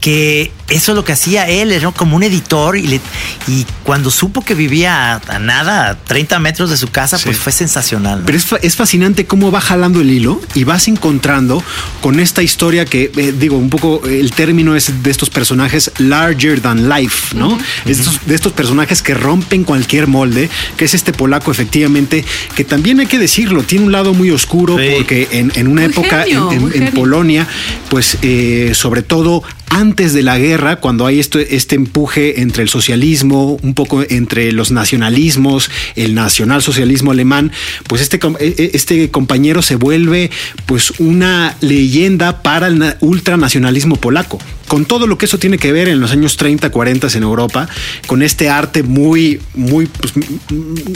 Que 0.05 0.51
eso 0.69 0.91
es 0.91 0.95
lo 0.95 1.03
que 1.03 1.13
hacía 1.13 1.49
él, 1.49 1.71
era 1.71 1.89
como 1.91 2.15
un 2.15 2.21
editor 2.21 2.77
y, 2.77 2.85
le- 2.85 3.01
y 3.47 3.65
cuando 3.83 4.11
supo 4.11 4.45
que 4.45 4.53
vivía 4.53 5.13
a, 5.15 5.21
a 5.35 5.39
nada, 5.39 5.64
a 5.67 5.97
30 5.97 6.39
metros 6.39 6.69
de 6.69 6.77
su 6.77 6.87
casa, 6.87 7.17
pues 7.23 7.37
fue 7.37 7.51
sensacional. 7.51 8.19
¿no? 8.19 8.25
Pero 8.25 8.37
es, 8.37 8.45
es 8.61 8.75
fascinante 8.75 9.25
cómo 9.25 9.51
va 9.51 9.61
jalando 9.61 10.01
el 10.01 10.09
hilo 10.09 10.41
y 10.53 10.63
vas 10.63 10.87
encontrando 10.87 11.63
con 12.01 12.19
esta 12.19 12.43
historia 12.43 12.85
que, 12.85 13.11
eh, 13.15 13.33
digo, 13.37 13.57
un 13.57 13.69
poco 13.69 14.01
el 14.05 14.31
término 14.31 14.75
es 14.75 15.03
de 15.03 15.11
estos 15.11 15.29
personajes 15.29 15.91
larger 15.97 16.61
than 16.61 16.89
life, 16.89 17.35
¿no? 17.35 17.57
Es 17.85 17.99
estos- 17.99 18.25
de 18.25 18.35
estos 18.35 18.53
personajes 18.53 19.01
que 19.01 19.13
rompen 19.13 19.63
cualquier 19.63 20.07
molde, 20.07 20.49
que 20.77 20.85
es 20.85 20.93
este 20.93 21.13
polaco 21.13 21.51
efectivamente, 21.51 22.23
que 22.55 22.63
también 22.63 22.99
hay 22.99 23.07
que 23.07 23.17
decirlo, 23.19 23.63
tiene 23.63 23.85
un 23.85 23.91
lado 23.91 24.13
muy 24.13 24.31
oscuro 24.31 24.77
porque 24.95 25.27
en, 25.31 25.51
en 25.55 25.67
una 25.67 25.83
Muy 25.83 25.91
época 25.91 26.21
en- 26.23 26.27
genio, 26.27 26.51
en, 26.51 26.61
muy 26.61 26.71
en 26.71 26.77
genio. 26.77 26.93
Polonia, 26.93 27.47
pues 27.89 28.17
eh, 28.21 28.71
sobre 28.73 29.01
todo 29.03 29.43
antes 29.69 30.13
de 30.13 30.23
la 30.23 30.37
guerra, 30.37 30.77
cuando 30.77 31.05
hay 31.05 31.19
este, 31.19 31.55
este 31.55 31.75
empuje 31.75 32.41
entre 32.41 32.63
el 32.63 32.69
socialismo, 32.69 33.57
un 33.61 33.73
poco 33.73 34.03
entre 34.09 34.51
los 34.51 34.71
nacionalismos, 34.71 35.69
el 35.95 36.15
nacionalsocialismo 36.15 37.11
alemán, 37.11 37.51
pues 37.87 38.01
este, 38.01 38.17
eh, 38.17 38.55
eh, 38.57 38.71
este 38.73 39.11
compañero 39.11 39.61
se 39.61 39.75
vuelve 39.75 40.31
pues 40.65 40.91
una 40.99 41.55
leyenda 41.61 42.41
para 42.41 42.67
el 42.67 42.79
na- 42.79 42.97
ultranacionalismo 43.01 43.95
polaco. 43.97 44.39
Con 44.67 44.85
todo 44.85 45.05
lo 45.05 45.17
que 45.19 45.25
eso 45.25 45.37
tiene 45.37 45.59
que 45.59 45.71
ver 45.71 45.87
en 45.89 45.99
los 45.99 46.11
años 46.11 46.37
30, 46.37 46.71
40 46.71 47.07
en 47.15 47.21
Europa, 47.23 47.69
con 48.07 48.23
este 48.23 48.49
arte 48.49 48.81
muy, 48.81 49.39
muy, 49.53 49.85
pues, 49.85 50.13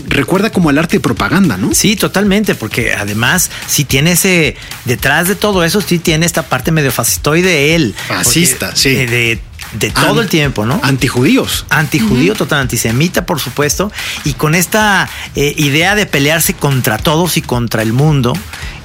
recuerda 0.08 0.52
como 0.52 0.70
al 0.70 0.78
arte 0.78 0.98
de 0.98 1.02
propaganda, 1.02 1.56
¿no? 1.58 1.74
Sí, 1.76 1.96
totalmente, 1.96 2.56
porque 2.56 2.94
además, 2.94 3.52
si 3.68 3.86
tiene 3.86 4.14
ese, 4.14 4.56
detrás 4.86 5.28
de 5.28 5.36
todo 5.36 5.64
eso, 5.64 5.82
sí 5.82 6.00
tiene 6.00 6.26
esta 6.26 6.44
parte 6.50 6.72
medio 6.72 6.92
fascistoide 6.92 7.48
de 7.50 7.76
él. 7.76 7.96
Fascista, 8.08 8.59
Sí. 8.76 8.90
De, 8.96 9.06
de- 9.08 9.40
de 9.74 9.92
todo 9.92 10.14
An- 10.14 10.20
el 10.20 10.30
tiempo, 10.30 10.66
¿no? 10.66 10.80
Antijudíos. 10.84 11.66
Antijudío, 11.70 12.34
total 12.34 12.62
antisemita, 12.62 13.26
por 13.28 13.40
supuesto, 13.40 13.92
y 14.24 14.34
con 14.34 14.56
esta 14.56 15.08
eh, 15.36 15.54
idea 15.58 15.94
de 15.94 16.08
pelearse 16.08 16.56
contra 16.56 16.98
todos 16.98 17.38
y 17.38 17.44
contra 17.44 17.84
el 17.84 17.94
mundo, 17.94 18.34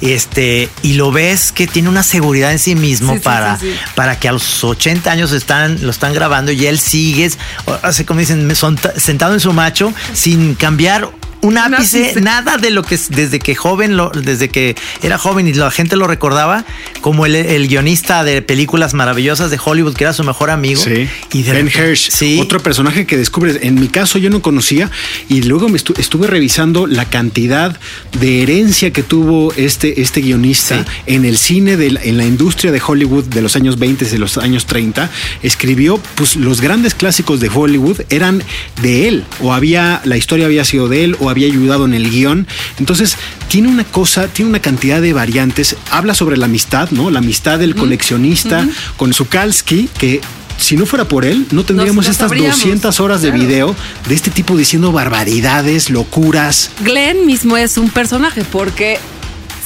este, 0.02 0.68
y 0.82 0.94
lo 0.94 1.10
ves 1.12 1.52
que 1.52 1.66
tiene 1.66 1.88
una 1.88 2.02
seguridad 2.02 2.52
en 2.52 2.58
sí 2.58 2.74
mismo 2.74 3.12
Sí, 3.14 3.18
sí, 3.18 3.24
para, 3.24 3.58
sí, 3.58 3.70
sí. 3.72 3.78
para 3.94 4.18
que 4.18 4.28
a 4.28 4.32
los 4.32 4.62
80 4.62 5.10
años 5.10 5.32
están, 5.32 5.78
lo 5.82 5.90
están 5.90 6.12
grabando 6.12 6.52
y 6.52 6.66
él 6.66 6.78
sigue, 6.78 7.30
así 7.82 8.04
como 8.04 8.20
dicen, 8.20 8.54
son- 8.54 8.78
sentado 8.96 9.32
en 9.32 9.40
su 9.40 9.52
macho, 9.54 9.92
sin 10.12 10.54
cambiar 10.54 11.08
un 11.44 11.58
ápice, 11.58 12.04
ápice. 12.06 12.20
nada 12.20 12.56
de 12.58 12.70
lo 12.70 12.82
que 12.82 12.94
es- 12.96 13.10
desde 13.10 13.38
que 13.38 13.54
joven, 13.54 13.96
lo- 13.96 14.10
desde 14.10 14.48
que 14.48 14.74
era 15.02 15.18
joven 15.18 15.46
y 15.48 15.52
la 15.54 15.70
gente 15.70 15.96
lo 15.96 16.06
recordaba 16.06 16.64
como 17.00 17.26
el, 17.26 17.34
el 17.36 17.68
guionista 17.68 18.24
de 18.24 18.42
películas 18.42 18.94
maravillosas 18.94 19.50
de 19.50 19.58
Hollywood, 19.62 19.94
que 19.94 20.04
era 20.04 20.12
su 20.12 20.24
mejor 20.24 20.50
amigo. 20.50 20.80
Sí. 20.82 21.08
Y 21.32 21.42
de 21.42 21.52
ben 21.52 21.66
repente- 21.66 21.90
Hirsch, 21.90 22.40
otro 22.40 22.60
personaje 22.60 23.06
que 23.06 23.16
descubres. 23.16 23.58
En 23.62 23.74
mi 23.80 23.88
caso 23.88 24.18
yo 24.18 24.30
no 24.30 24.42
conocía 24.42 24.90
y 25.28 25.42
luego 25.42 25.68
me 25.68 25.78
estu- 25.78 25.98
estuve 25.98 26.26
revisando 26.26 26.86
la 26.86 27.04
cantidad 27.04 27.78
de 28.18 28.42
herencia 28.42 28.92
que 28.92 29.02
tuvo 29.02 29.52
este, 29.56 30.00
este 30.02 30.20
guionista 30.20 30.84
en 31.06 31.24
el 31.24 31.36
cine, 31.38 31.76
de 31.76 31.90
la- 31.92 32.02
en 32.02 32.16
la 32.18 32.24
industria 32.24 32.72
de 32.72 32.80
Hollywood 32.84 33.24
de 33.24 33.42
los 33.42 33.56
años 33.56 33.78
20 33.78 34.04
y 34.04 34.08
de 34.08 34.18
los 34.18 34.38
años 34.38 34.66
30. 34.66 35.10
Escribió, 35.42 36.00
pues 36.14 36.36
los 36.36 36.60
grandes 36.60 36.94
clásicos 36.94 37.40
de 37.40 37.50
Hollywood 37.52 38.00
eran 38.10 38.42
de 38.82 39.08
él 39.08 39.24
o 39.40 39.52
había, 39.52 40.00
la 40.04 40.16
historia 40.16 40.46
había 40.46 40.64
sido 40.64 40.88
de 40.88 41.04
él 41.04 41.16
o 41.20 41.28
había 41.34 41.46
ayudado 41.48 41.84
en 41.84 41.94
el 41.94 42.08
guion. 42.10 42.46
Entonces 42.78 43.16
tiene 43.48 43.68
una 43.68 43.84
cosa, 43.84 44.28
tiene 44.28 44.48
una 44.50 44.60
cantidad 44.60 45.00
de 45.00 45.12
variantes. 45.12 45.76
Habla 45.90 46.14
sobre 46.14 46.36
la 46.36 46.46
amistad, 46.46 46.90
¿no? 46.90 47.10
La 47.10 47.18
amistad 47.18 47.58
del 47.58 47.74
coleccionista 47.74 48.66
con 48.96 49.12
Zukalski, 49.12 49.88
que 49.98 50.20
si 50.58 50.76
no 50.76 50.86
fuera 50.86 51.06
por 51.06 51.24
él, 51.24 51.46
no 51.50 51.64
tendríamos 51.64 52.06
estas 52.06 52.28
sabríamos. 52.28 52.58
200 52.58 53.00
horas 53.00 53.22
de 53.22 53.28
Claro. 53.28 53.42
video 53.42 53.76
de 54.08 54.14
este 54.14 54.30
tipo 54.30 54.56
diciendo 54.56 54.92
barbaridades, 54.92 55.90
locuras. 55.90 56.70
Glenn 56.80 57.26
mismo 57.26 57.56
es 57.56 57.76
un 57.76 57.90
personaje 57.90 58.44
porque 58.44 58.98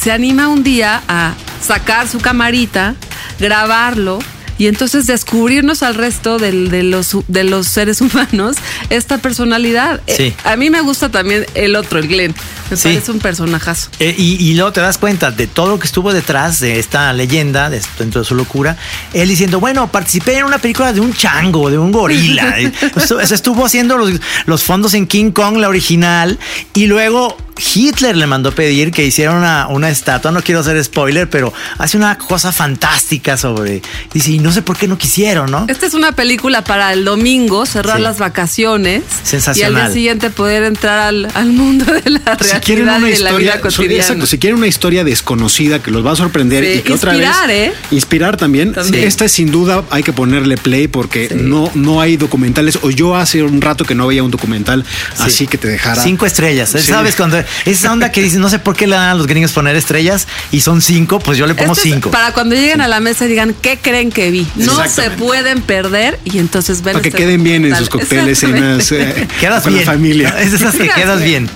se 0.03 0.11
anima 0.11 0.49
un 0.49 0.63
día 0.63 1.03
a 1.07 1.35
sacar 1.65 2.09
su 2.09 2.19
camarita, 2.19 2.95
grabarlo 3.39 4.19
y 4.59 4.66
entonces 4.66 5.07
descubrirnos 5.07 5.83
al 5.83 5.94
resto 5.94 6.38
del- 6.38 6.71
de, 6.71 6.83
los, 6.83 7.16
de 7.29 7.44
los 7.44 7.66
seres 7.68 8.01
humanos 8.03 8.57
esta 8.90 9.18
personalidad. 9.18 10.01
Sí. 10.07 10.25
Eh, 10.25 10.35
a 10.44 10.57
mí 10.57 10.68
me 10.71 10.81
gusta 10.81 11.09
también 11.11 11.47
el 11.55 11.77
otro, 11.77 11.99
el 11.99 12.09
Glenn. 12.09 12.35
Me 12.71 12.77
Sí. 12.77 12.88
parece 12.90 13.11
un 13.12 13.18
personajazo. 13.21 13.88
Eh, 13.99 14.14
y, 14.18 14.35
y 14.44 14.55
luego 14.55 14.73
te 14.73 14.81
das 14.83 14.99
cuenta 14.99 15.31
de 15.31 15.47
todo 15.47 15.68
lo 15.71 15.79
que 15.79 15.87
estuvo 15.87 16.12
detrás 16.12 16.61
de 16.61 16.79
esta 16.79 17.11
leyenda, 17.14 17.71
de, 17.71 17.81
dentro 17.99 18.21
de 18.21 18.27
su 18.27 18.35
locura. 18.35 18.77
Él 19.14 19.29
diciendo, 19.29 19.59
bueno, 19.59 19.90
participé 19.90 20.37
en 20.38 20.44
una 20.44 20.59
película 20.59 20.92
de 20.92 21.01
un 21.01 21.14
chango, 21.14 21.71
de 21.71 21.79
un 21.79 21.90
gorila. 21.92 22.59
Estu- 22.59 23.21
estuvo 23.23 23.64
haciendo 23.64 23.97
los, 23.97 24.11
los 24.44 24.62
fondos 24.62 24.92
en 24.94 25.07
King 25.07 25.31
Kong, 25.31 25.57
la 25.57 25.68
original, 25.68 26.38
y 26.75 26.87
luego 26.87 27.37
Hitler 27.75 28.16
le 28.16 28.27
mandó 28.27 28.53
pedir 28.55 28.90
que 28.92 29.05
hiciera 29.05 29.33
una, 29.33 29.66
una 29.68 29.90
estatua, 29.90 30.31
no 30.31 30.42
quiero 30.42 30.61
hacer 30.61 30.83
spoiler, 30.85 31.29
pero 31.29 31.53
hace 31.79 31.97
una 31.97 32.16
cosa 32.18 32.53
fantástica 32.53 33.37
sobre... 33.37 33.83
Dice, 34.12 34.33
y 34.33 34.38
no 34.38 34.53
sé 34.53 34.62
por 34.62 34.77
qué 34.77 34.87
no 34.88 34.97
quisieron, 34.99 35.51
¿no? 35.51 35.66
Esta 35.68 35.87
es 35.87 35.94
una 35.94 36.12
película 36.12 36.62
para 36.64 36.92
el 36.92 37.05
domingo, 37.05 37.66
cerrar 37.66 37.97
Sí. 37.97 38.03
las 38.03 38.18
vacaciones. 38.18 39.03
Sensacional. 39.25 39.73
Y 39.73 39.77
al 39.77 39.87
día 39.87 39.94
siguiente 39.94 40.31
poder 40.31 40.62
entrar 40.64 40.99
al, 40.99 41.29
al 41.35 41.51
mundo 41.51 41.85
de 41.92 42.11
la 42.11 42.21
Si 42.21 42.25
realidad 42.44 42.62
quieren 42.64 42.85
una 42.88 42.99
y 43.09 43.12
de 43.12 43.18
la 43.18 43.33
vida 43.33 43.55
historia, 43.57 43.61
cotidiana. 43.61 44.03
exacto, 44.03 44.27
si 44.27 44.38
quieren 44.38 44.57
una 44.59 44.66
historia 44.66 45.05
desconocida 45.05 45.83
que 45.83 45.90
los 45.90 46.05
va 46.07 46.12
a 46.12 46.16
sorprender 46.16 46.64
Sí, 46.64 46.79
y 46.79 46.83
que 46.83 46.92
otra 46.92 47.12
inspirar, 47.14 47.49
vez 47.49 47.71
¿eh? 47.71 47.75
inspirar 47.90 48.37
también, 48.37 48.73
También. 48.73 49.07
esta 49.07 49.25
es 49.25 49.33
sin 49.33 49.51
duda 49.51 49.85
hay 49.90 50.03
que 50.03 50.12
ponerle 50.12 50.57
play 50.57 50.88
porque 50.88 51.29
no 51.35 51.71
no 51.75 52.01
hay 52.01 52.16
documentales 52.16 52.79
o 52.83 52.90
yo 52.90 53.16
hace 53.16 53.42
un 53.42 53.61
rato 53.61 53.85
que 53.85 53.94
no 53.94 54.07
veía 54.07 54.23
un 54.23 54.31
documental 54.31 54.85
así 55.18 55.47
que 55.47 55.59
te 55.59 55.68
dejara 55.68 56.03
Cinco 56.03 56.27
estrellas. 56.27 56.75
¿eh? 56.75 56.79
Sí. 56.81 56.88
¿Sabes? 56.88 57.16
Cuando 57.16 57.38
esa 57.65 57.93
onda 57.93 58.11
que 58.13 58.23
dicen, 58.23 58.41
no 58.41 58.49
sé 58.49 58.59
por 58.59 58.77
qué 58.77 58.87
le 58.87 58.97
dan 58.97 59.09
a 59.11 59.15
los 59.15 59.27
gringos 59.27 59.53
poner 59.53 59.77
estrellas 59.77 60.27
y 60.53 60.61
son 60.61 60.83
cinco, 60.83 61.19
pues 61.19 61.39
yo 61.39 61.47
le 61.47 61.55
pongo 61.55 61.75
cinco. 61.75 62.11
Para 62.11 62.33
cuando 62.33 62.55
lleguen 62.55 62.81
a 62.81 62.89
la 62.89 63.01
mesa 63.01 63.27
y 63.27 63.29
digan, 63.29 63.55
¿qué 63.61 63.79
creen 63.81 64.11
que 64.11 64.31
vi? 64.31 64.47
No 64.57 64.87
se 64.89 65.11
pueden 65.11 65.63
perder 65.63 66.19
y 66.25 66.39
entonces 66.39 66.83
ven 66.83 66.95
para 66.95 67.03
que 67.03 67.09
este 67.09 67.19
queden 67.19 67.43
bien 67.43 67.65
en 67.65 67.77
sus 67.77 67.89
cócteles 67.89 68.39
cenas 68.39 68.91
eh, 68.93 69.27
Quedas 69.41 69.63
con 69.63 69.73
bien. 69.73 69.87
la 69.87 69.93
familia. 69.93 70.35
Es 70.41 70.53
esas 70.53 70.75
que 70.75 70.89
quedas 70.89 71.23
bien. 71.23 71.49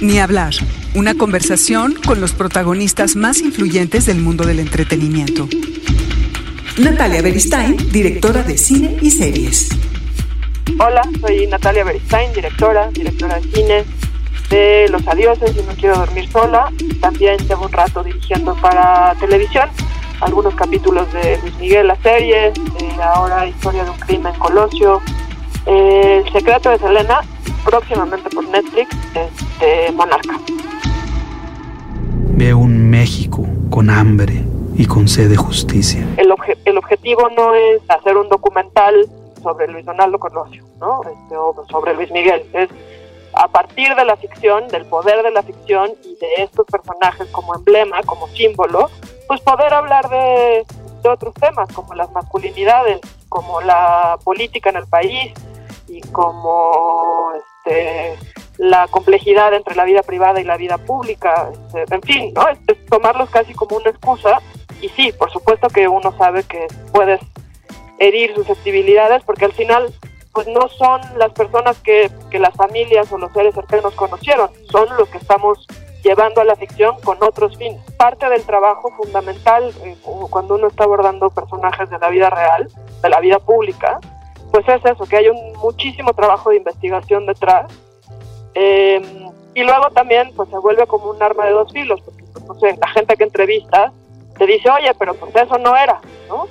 Ni 0.00 0.18
hablar. 0.18 0.54
Una 0.94 1.14
conversación 1.14 1.94
con 2.04 2.20
los 2.20 2.32
protagonistas 2.32 3.14
más 3.14 3.40
influyentes 3.40 4.06
del 4.06 4.18
mundo 4.18 4.44
del 4.44 4.58
entretenimiento. 4.58 5.48
Natalia 6.78 7.22
Beristain, 7.22 7.76
directora 7.92 8.42
de 8.42 8.56
cine 8.56 8.96
y 9.02 9.10
series. 9.10 9.68
Hola, 10.78 11.02
soy 11.20 11.46
Natalia 11.46 11.84
Beristain, 11.84 12.32
directora, 12.32 12.88
directora 12.90 13.38
de 13.40 13.42
cine 13.52 13.84
de 14.50 14.86
Los 14.90 15.06
Adioses 15.06 15.54
y 15.56 15.62
No 15.62 15.72
Quiero 15.74 15.96
Dormir 15.96 16.28
Sola. 16.30 16.72
También 17.00 17.36
llevo 17.46 17.66
un 17.66 17.72
rato 17.72 18.02
dirigiendo 18.02 18.54
para 18.56 19.14
televisión 19.20 19.68
algunos 20.20 20.54
capítulos 20.54 21.10
de 21.12 21.38
Luis 21.42 21.54
Miguel, 21.58 21.86
la 21.88 21.96
serie, 21.96 22.48
eh, 22.48 22.52
ahora 23.14 23.46
Historia 23.46 23.84
de 23.84 23.90
un 23.90 23.98
crimen, 23.98 24.32
Colosio, 24.38 25.00
eh, 25.66 26.22
El 26.24 26.32
secreto 26.32 26.70
de 26.70 26.78
Selena, 26.78 27.20
próximamente 27.64 28.28
por 28.30 28.46
Netflix, 28.48 28.88
este, 29.14 29.92
Monarca. 29.92 30.38
Veo 32.34 32.58
un 32.58 32.88
México 32.90 33.46
con 33.70 33.88
hambre 33.90 34.44
y 34.76 34.86
con 34.86 35.08
sed 35.08 35.28
de 35.30 35.36
justicia. 35.36 36.06
El, 36.16 36.30
obje- 36.30 36.56
el 36.64 36.76
objetivo 36.78 37.28
no 37.36 37.54
es 37.54 37.80
hacer 37.88 38.16
un 38.16 38.28
documental 38.28 39.08
sobre 39.42 39.68
Luis 39.68 39.84
Donaldo 39.84 40.18
Colosio, 40.18 40.64
¿no? 40.78 41.00
Este, 41.02 41.36
o 41.36 41.54
sobre 41.70 41.94
Luis 41.94 42.10
Miguel. 42.10 42.48
Es 42.52 42.68
a 43.34 43.48
partir 43.48 43.94
de 43.94 44.04
la 44.04 44.16
ficción, 44.16 44.66
del 44.68 44.86
poder 44.86 45.22
de 45.22 45.30
la 45.30 45.42
ficción 45.42 45.92
y 46.04 46.16
de 46.16 46.42
estos 46.42 46.66
personajes 46.66 47.28
como 47.28 47.54
emblema, 47.54 48.02
como 48.04 48.26
símbolo, 48.28 48.90
pues 49.28 49.40
poder 49.40 49.72
hablar 49.72 50.08
de, 50.08 50.66
otros 51.08 51.32
temas 51.34 51.72
como 51.72 51.94
las 51.94 52.10
masculinidades, 52.12 53.00
como 53.28 53.60
la 53.62 54.18
política 54.22 54.68
en 54.70 54.76
el 54.76 54.86
país 54.86 55.32
y 55.88 56.00
como 56.12 57.32
este, 57.64 58.18
la 58.58 58.86
complejidad 58.88 59.54
entre 59.54 59.76
la 59.76 59.84
vida 59.84 60.02
privada 60.02 60.40
y 60.40 60.44
la 60.44 60.56
vida 60.58 60.76
pública, 60.76 61.48
este, 61.52 61.94
en 61.94 62.02
fin, 62.02 62.34
¿no? 62.34 62.46
Es- 62.48 62.58
es 62.66 62.84
tomarlos 62.86 63.30
casi 63.30 63.54
como 63.54 63.76
una 63.76 63.88
excusa 63.90 64.40
y 64.82 64.88
sí, 64.90 65.12
por 65.12 65.30
supuesto 65.30 65.68
que 65.68 65.88
uno 65.88 66.12
sabe 66.18 66.42
que 66.44 66.66
puedes 66.92 67.20
herir 68.00 68.34
susceptibilidades 68.34 69.22
porque 69.22 69.44
al 69.44 69.52
final 69.52 69.94
pues 70.32 70.46
no 70.48 70.68
son 70.68 71.00
las 71.16 71.32
personas 71.32 71.78
que, 71.80 72.10
que 72.30 72.38
las 72.38 72.54
familias 72.54 73.10
o 73.12 73.18
los 73.18 73.32
seres 73.32 73.54
cercanos 73.54 73.94
conocieron, 73.94 74.48
son 74.70 74.88
los 74.96 75.08
que 75.08 75.18
estamos 75.18 75.66
llevando 76.04 76.40
a 76.40 76.44
la 76.44 76.54
ficción 76.56 76.96
con 77.04 77.18
otros 77.22 77.56
fines. 77.58 77.80
Parte 77.98 78.28
del 78.28 78.42
trabajo 78.44 78.90
fundamental 78.96 79.72
eh, 79.84 79.96
cu- 80.02 80.30
cuando 80.30 80.54
uno 80.54 80.68
está 80.68 80.84
abordando 80.84 81.30
personajes 81.30 81.90
de 81.90 81.98
la 81.98 82.08
vida 82.08 82.30
real, 82.30 82.68
de 83.02 83.08
la 83.08 83.20
vida 83.20 83.38
pública, 83.40 83.98
pues 84.52 84.66
es 84.68 84.84
eso, 84.84 85.04
que 85.04 85.16
hay 85.16 85.28
un 85.28 85.52
muchísimo 85.58 86.12
trabajo 86.14 86.50
de 86.50 86.56
investigación 86.56 87.26
detrás. 87.26 87.66
Eh, 88.54 89.02
y 89.54 89.62
luego 89.64 89.90
también 89.90 90.32
pues 90.36 90.48
se 90.48 90.58
vuelve 90.58 90.86
como 90.86 91.10
un 91.10 91.22
arma 91.22 91.44
de 91.46 91.52
dos 91.52 91.72
filos, 91.72 92.00
porque 92.02 92.22
pues, 92.32 92.44
no 92.46 92.54
sé, 92.54 92.76
la 92.80 92.88
gente 92.88 93.16
que 93.16 93.24
entrevista 93.24 93.92
te 94.38 94.46
dice, 94.46 94.70
oye, 94.70 94.92
pero 94.98 95.14
pues 95.14 95.34
eso 95.34 95.58
no 95.58 95.76
era, 95.76 96.00
¿no? 96.28 96.46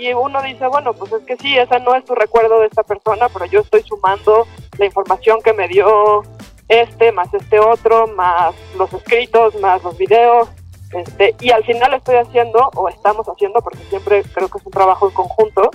Y 0.00 0.14
uno 0.14 0.40
dice, 0.40 0.66
bueno, 0.66 0.94
pues 0.94 1.12
es 1.12 1.22
que 1.24 1.36
sí, 1.36 1.58
ese 1.58 1.78
no 1.80 1.94
es 1.94 2.06
tu 2.06 2.14
recuerdo 2.14 2.60
de 2.60 2.68
esta 2.68 2.82
persona, 2.82 3.28
pero 3.28 3.44
yo 3.44 3.60
estoy 3.60 3.82
sumando 3.82 4.46
la 4.78 4.86
información 4.86 5.42
que 5.42 5.52
me 5.52 5.68
dio 5.68 6.22
este, 6.68 7.12
más 7.12 7.32
este 7.34 7.60
otro, 7.60 8.06
más 8.06 8.54
los 8.78 8.90
escritos, 8.94 9.54
más 9.56 9.82
los 9.84 9.98
videos, 9.98 10.48
este, 10.94 11.36
y 11.40 11.50
al 11.50 11.64
final 11.64 11.92
estoy 11.92 12.16
haciendo, 12.16 12.70
o 12.76 12.88
estamos 12.88 13.26
haciendo, 13.26 13.60
porque 13.60 13.84
siempre 13.90 14.22
creo 14.22 14.48
que 14.48 14.56
es 14.56 14.64
un 14.64 14.72
trabajo 14.72 15.06
en 15.06 15.14
conjunto, 15.14 15.70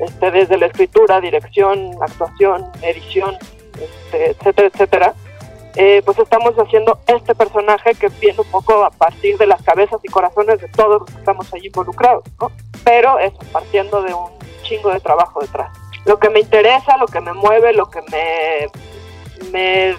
este, 0.00 0.30
desde 0.30 0.56
la 0.56 0.66
escritura, 0.66 1.20
dirección, 1.20 1.90
actuación, 2.00 2.64
edición, 2.80 3.36
este, 3.74 4.30
etcétera, 4.30 4.68
etcétera, 4.68 5.14
eh, 5.80 6.02
pues 6.04 6.18
estamos 6.18 6.54
haciendo 6.56 6.98
este 7.06 7.34
personaje 7.34 7.94
que 7.94 8.08
viene 8.08 8.40
un 8.40 8.50
poco 8.50 8.84
a 8.84 8.90
partir 8.90 9.38
de 9.38 9.46
las 9.46 9.62
cabezas 9.62 10.00
y 10.02 10.08
corazones 10.08 10.60
de 10.60 10.68
todos 10.68 11.00
los 11.00 11.10
que 11.10 11.18
estamos 11.18 11.54
ahí 11.54 11.66
involucrados, 11.66 12.24
¿no? 12.40 12.50
Pero 12.84 13.18
eso, 13.20 13.38
partiendo 13.52 14.02
de 14.02 14.12
un 14.12 14.30
chingo 14.64 14.90
de 14.90 14.98
trabajo 15.00 15.40
detrás. 15.40 15.70
Lo 16.04 16.18
que 16.18 16.30
me 16.30 16.40
interesa, 16.40 16.96
lo 16.96 17.06
que 17.06 17.20
me 17.20 17.32
mueve, 17.32 17.72
lo 17.72 17.88
que 17.88 18.00
me, 18.10 19.94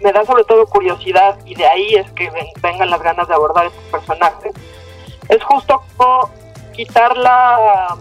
me, 0.00 0.12
da 0.12 0.24
sobre 0.24 0.44
todo 0.44 0.64
curiosidad, 0.66 1.38
y 1.44 1.54
de 1.56 1.66
ahí 1.66 1.94
es 1.96 2.10
que 2.12 2.30
ven- 2.30 2.46
vengan 2.62 2.88
las 2.90 3.02
ganas 3.02 3.26
de 3.26 3.34
abordar 3.34 3.66
estos 3.66 3.84
personajes, 3.84 4.52
es 5.28 5.42
justo 5.42 5.82
quitar 6.72 7.16
la, 7.16 7.96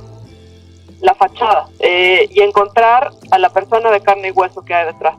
la 1.01 1.15
fachada 1.15 1.69
eh, 1.79 2.27
y 2.29 2.41
encontrar 2.41 3.11
a 3.31 3.39
la 3.39 3.49
persona 3.49 3.89
de 3.89 4.01
carne 4.01 4.27
y 4.27 4.31
hueso 4.31 4.63
que 4.63 4.75
hay 4.75 4.85
detrás. 4.85 5.15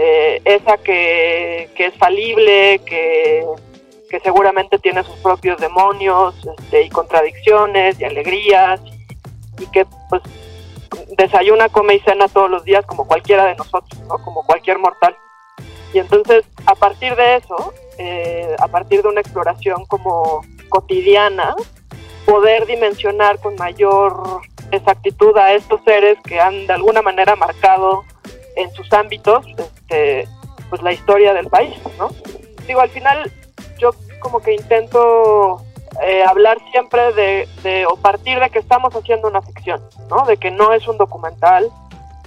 Eh, 0.00 0.40
esa 0.44 0.76
que, 0.78 1.70
que 1.74 1.86
es 1.86 1.94
falible, 1.94 2.80
que, 2.86 3.44
que 4.08 4.20
seguramente 4.20 4.78
tiene 4.78 5.02
sus 5.02 5.16
propios 5.16 5.60
demonios 5.60 6.36
este, 6.56 6.84
y 6.84 6.88
contradicciones 6.88 7.98
y 7.98 8.04
alegrías 8.04 8.80
y, 8.84 9.64
y 9.64 9.66
que 9.72 9.84
pues 10.08 10.22
desayuna, 11.16 11.68
come 11.68 11.96
y 11.96 12.00
cena 12.00 12.28
todos 12.28 12.48
los 12.48 12.62
días 12.62 12.86
como 12.86 13.08
cualquiera 13.08 13.44
de 13.46 13.56
nosotros, 13.56 14.00
¿no? 14.06 14.18
como 14.24 14.44
cualquier 14.44 14.78
mortal. 14.78 15.16
Y 15.92 15.98
entonces, 15.98 16.44
a 16.66 16.76
partir 16.76 17.16
de 17.16 17.34
eso, 17.34 17.74
eh, 17.98 18.54
a 18.60 18.68
partir 18.68 19.02
de 19.02 19.08
una 19.08 19.20
exploración 19.20 19.84
como 19.86 20.42
cotidiana, 20.68 21.56
poder 22.24 22.66
dimensionar 22.66 23.40
con 23.40 23.56
mayor 23.56 24.42
exactitud 24.70 25.36
a 25.36 25.54
estos 25.54 25.80
seres 25.84 26.18
que 26.22 26.38
han 26.38 26.68
de 26.68 26.74
alguna 26.74 27.02
manera 27.02 27.34
marcado 27.34 28.04
en 28.54 28.72
sus 28.74 28.92
ámbitos 28.92 29.44
este, 29.88 30.28
pues 30.68 30.82
la 30.82 30.92
historia 30.92 31.32
del 31.32 31.48
país, 31.48 31.74
¿no? 31.98 32.10
Digo, 32.66 32.80
al 32.80 32.90
final 32.90 33.32
yo 33.78 33.90
como 34.20 34.40
que 34.40 34.54
intento 34.54 35.62
eh, 36.04 36.22
hablar 36.24 36.58
siempre 36.70 37.12
de, 37.14 37.86
o 37.86 37.96
partir 37.96 38.38
de 38.38 38.50
que 38.50 38.58
estamos 38.58 38.94
haciendo 38.94 39.28
una 39.28 39.40
ficción, 39.40 39.82
¿no? 40.10 40.26
De 40.26 40.36
que 40.36 40.50
no 40.50 40.72
es 40.72 40.86
un 40.86 40.98
documental, 40.98 41.70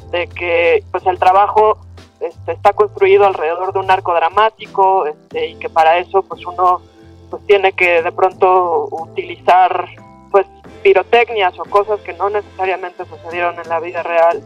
de 0.09 0.27
que 0.27 0.83
pues 0.91 1.05
el 1.05 1.19
trabajo 1.19 1.77
este, 2.19 2.53
está 2.53 2.73
construido 2.73 3.25
alrededor 3.25 3.73
de 3.73 3.79
un 3.79 3.91
arco 3.91 4.13
dramático 4.13 5.05
este, 5.05 5.47
y 5.49 5.55
que 5.55 5.69
para 5.69 5.97
eso 5.99 6.23
pues 6.23 6.45
uno 6.45 6.81
pues 7.29 7.45
tiene 7.45 7.73
que 7.73 8.01
de 8.01 8.11
pronto 8.11 8.87
utilizar 8.91 9.87
pues 10.31 10.45
pirotecnias 10.83 11.57
o 11.59 11.63
cosas 11.63 11.99
que 12.01 12.13
no 12.13 12.29
necesariamente 12.29 13.05
sucedieron 13.05 13.57
en 13.59 13.69
la 13.69 13.79
vida 13.79 14.03
real 14.03 14.43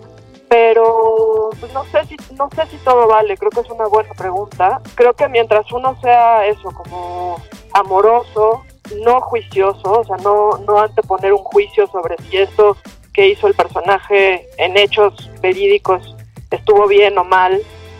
pero 0.48 1.50
pues 1.60 1.74
no 1.74 1.84
sé 1.86 2.06
si 2.06 2.16
no 2.36 2.50
sé 2.56 2.66
si 2.68 2.78
todo 2.78 3.08
vale 3.08 3.38
creo 3.38 3.52
que 3.52 3.62
es 3.62 3.70
una 3.70 3.88
buena 3.88 4.14
pregunta. 4.14 4.82
Creo 4.96 5.14
que 5.14 5.28
mientras 5.28 5.72
uno 5.72 6.00
sea 6.02 6.46
eso 6.46 6.72
como 6.72 7.42
amoroso 7.74 8.64
no 9.04 9.20
juicioso 9.22 10.00
o 10.00 10.04
sea 10.04 10.18
no 10.18 10.58
no 10.60 10.80
anteponer 10.80 11.34
un 11.34 11.44
juicio 11.44 11.88
sobre 11.88 12.16
si 12.24 12.38
esto 12.38 12.78
que 13.14 13.30
hizo 13.30 13.48
el 13.48 13.56
personaje 13.56 14.48
en 14.58 14.78
hechos 14.78 15.30
verídicos 15.42 16.16
estuvo 16.52 16.88
bien 16.88 17.18
o 17.18 17.24
mal 17.24 17.60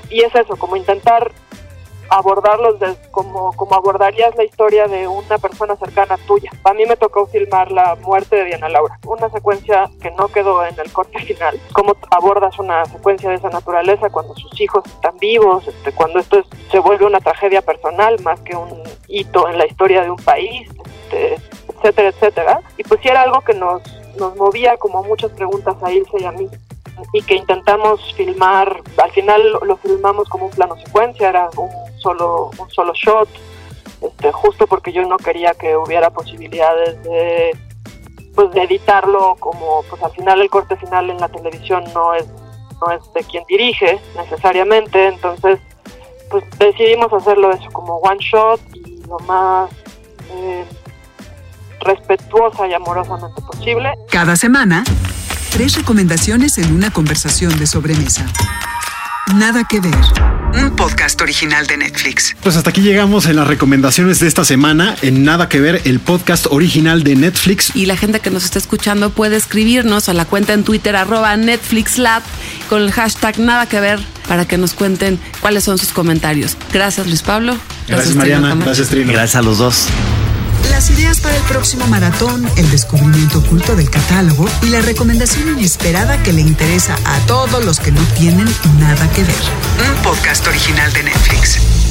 y 0.10 0.22
es 0.22 0.34
eso 0.36 0.56
como 0.58 0.76
intentar 0.76 1.32
abordarlos 2.10 2.80
de, 2.80 2.96
como, 3.12 3.54
como 3.54 3.76
abordarías 3.76 4.36
la 4.36 4.44
historia 4.44 4.88
de 4.88 5.08
una 5.08 5.38
persona 5.38 5.76
cercana 5.76 6.18
tuya. 6.28 6.52
A 6.64 6.74
mí 6.74 6.86
me 6.86 6.96
tocó 6.98 7.26
filmar 7.28 7.72
la 7.72 7.96
muerte 7.96 8.36
de 8.38 8.46
Diana 8.46 8.70
Laura, 8.70 9.00
una 9.06 9.30
secuencia 9.30 9.90
que 10.02 10.12
no 10.12 10.28
quedó 10.28 10.66
en 10.66 10.78
el 10.80 10.92
corte 10.92 11.20
final. 11.20 11.60
¿Cómo 11.74 11.96
abordas 12.12 12.58
una 12.60 12.86
secuencia 12.86 13.30
de 13.30 13.36
esa 13.36 13.50
naturaleza 13.50 14.10
cuando 14.10 14.36
sus 14.36 14.60
hijos 14.60 14.84
están 14.86 15.18
vivos, 15.18 15.68
este, 15.68 15.92
cuando 15.92 16.20
esto 16.20 16.40
es- 16.40 16.48
se 16.72 16.80
vuelve 16.80 17.06
una 17.06 17.20
tragedia 17.20 17.62
personal 17.62 18.22
más 18.24 18.40
que 18.42 18.56
un 18.56 18.84
hito 19.08 19.48
en 19.50 19.58
la 19.58 19.66
historia 19.66 20.02
de 20.04 20.10
un 20.12 20.18
país, 20.18 20.70
este, 21.10 21.36
etcétera, 21.78 22.10
etcétera? 22.10 22.62
Y 22.78 22.84
pues 22.84 23.00
sí 23.02 23.10
era 23.10 23.22
algo 23.22 23.42
que 23.42 23.54
nos, 23.54 23.82
nos 24.18 24.36
movía 24.36 24.78
como 24.78 25.04
muchas 25.04 25.32
preguntas 25.32 25.76
a 25.84 25.92
Ilse 25.92 26.18
y 26.20 26.26
a 26.26 26.32
mí. 26.32 26.50
Y 27.14 27.22
que 27.22 27.36
intentamos 27.36 28.14
filmar, 28.16 28.82
al 29.02 29.12
final 29.12 29.42
lo, 29.64 29.78
filmamos 29.78 30.28
como 30.30 30.46
un 30.46 30.52
plano 30.52 30.76
secuencia, 30.78 31.30
era 31.30 31.50
un 31.58 31.70
solo, 32.00 32.52
un 32.58 32.70
solo 32.70 32.94
shot, 32.94 33.30
este, 34.02 34.32
justo 34.32 34.68
porque 34.68 34.92
yo 34.92 35.04
no 35.06 35.18
quería 35.18 35.54
que 35.54 35.76
hubiera 35.76 36.10
posibilidades 36.10 37.02
de 37.04 37.58
pues 38.36 38.52
de 38.52 38.64
editarlo 38.64 39.38
como 39.40 39.82
pues 39.90 40.04
al 40.04 40.12
final 40.12 40.42
el 40.42 40.50
corte 40.50 40.76
final 40.76 41.10
en 41.10 41.18
la 41.18 41.30
televisión 41.30 41.86
no 41.94 42.14
es 42.14 42.26
no 42.82 42.92
es 42.92 43.14
de 43.14 43.24
quien 43.24 43.46
dirige 43.48 43.98
necesariamente 44.18 45.08
entonces 45.08 45.58
pues 46.30 46.44
decidimos 46.60 47.14
hacerlo 47.14 47.52
eso 47.52 47.70
como 47.72 47.96
one 48.00 48.20
shot 48.20 48.60
y 48.74 49.02
lo 49.08 49.20
más 49.20 49.72
eh, 50.32 50.66
respetuosa 51.86 52.68
y 52.68 52.74
amorosamente 52.74 53.42
posible. 53.42 53.94
Cada 54.10 54.36
semana, 54.36 54.84
tres 55.56 55.76
recomendaciones 55.76 56.58
en 56.58 56.74
una 56.74 56.92
conversación 56.92 57.58
de 57.58 57.66
sobremesa. 57.66 58.26
Nada 59.36 59.64
que 59.64 59.80
ver. 59.80 59.96
Un 60.54 60.76
podcast 60.76 61.22
original 61.22 61.66
de 61.66 61.78
Netflix. 61.78 62.36
Pues 62.42 62.58
hasta 62.58 62.72
aquí 62.72 62.82
llegamos 62.82 63.26
en 63.26 63.38
las 63.38 63.48
recomendaciones 63.48 64.20
de 64.20 64.28
esta 64.28 64.44
semana. 64.44 64.98
En 65.02 65.24
Nada 65.24 65.48
que 65.48 65.62
ver, 65.62 65.82
el 65.86 66.02
podcast 66.02 66.48
original 66.50 67.04
de 67.04 67.16
Netflix. 67.16 67.74
Y 67.74 67.86
la 67.86 67.96
gente 67.96 68.20
que 68.20 68.32
nos 68.32 68.44
está 68.44 68.60
escuchando 68.60 69.12
puede 69.12 69.38
escribirnos 69.38 70.10
a 70.10 70.14
la 70.14 70.26
cuenta 70.26 70.52
en 70.52 70.66
Twitter 70.66 70.98
arroba 70.98 71.38
NetflixLab 71.38 72.22
con 72.68 72.82
el 72.82 72.92
hashtag 72.92 73.40
nada 73.40 73.66
que 73.66 73.80
ver 73.80 74.02
para 74.28 74.46
que 74.46 74.58
nos 74.58 74.74
cuenten 74.74 75.18
cuáles 75.40 75.64
son 75.64 75.78
sus 75.78 75.94
comentarios. 75.94 76.58
Gracias 76.74 77.08
Luis 77.08 77.22
Pablo. 77.22 77.58
Gracias, 77.88 78.14
Mariana. 78.14 78.50
Trino. 78.50 78.66
Gracias, 78.66 78.90
Trino. 78.90 79.14
Gracias 79.14 79.36
a 79.38 79.42
los 79.42 79.60
dos. 79.60 79.88
Las 80.76 80.90
ideas 80.90 81.22
para 81.22 81.38
el 81.38 81.44
próximo 81.44 81.88
maratón, 81.88 82.46
el 82.58 82.70
descubrimiento 82.70 83.40
oculto 83.40 83.78
del 83.78 83.90
catálogo 83.90 84.46
y 84.62 84.72
la 84.72 84.82
recomendación 84.82 85.58
inesperada 85.58 86.22
que 86.22 86.34
le 86.34 86.42
interesa 86.42 86.98
a 87.06 87.18
todos 87.28 87.64
los 87.64 87.80
que 87.80 87.94
no 87.94 88.02
tienen 88.18 88.46
nada 88.78 89.10
que 89.12 89.24
ver. 89.24 89.36
Un 89.90 90.04
podcast 90.04 90.46
original 90.46 90.92
de 90.92 91.04
Netflix. 91.04 91.85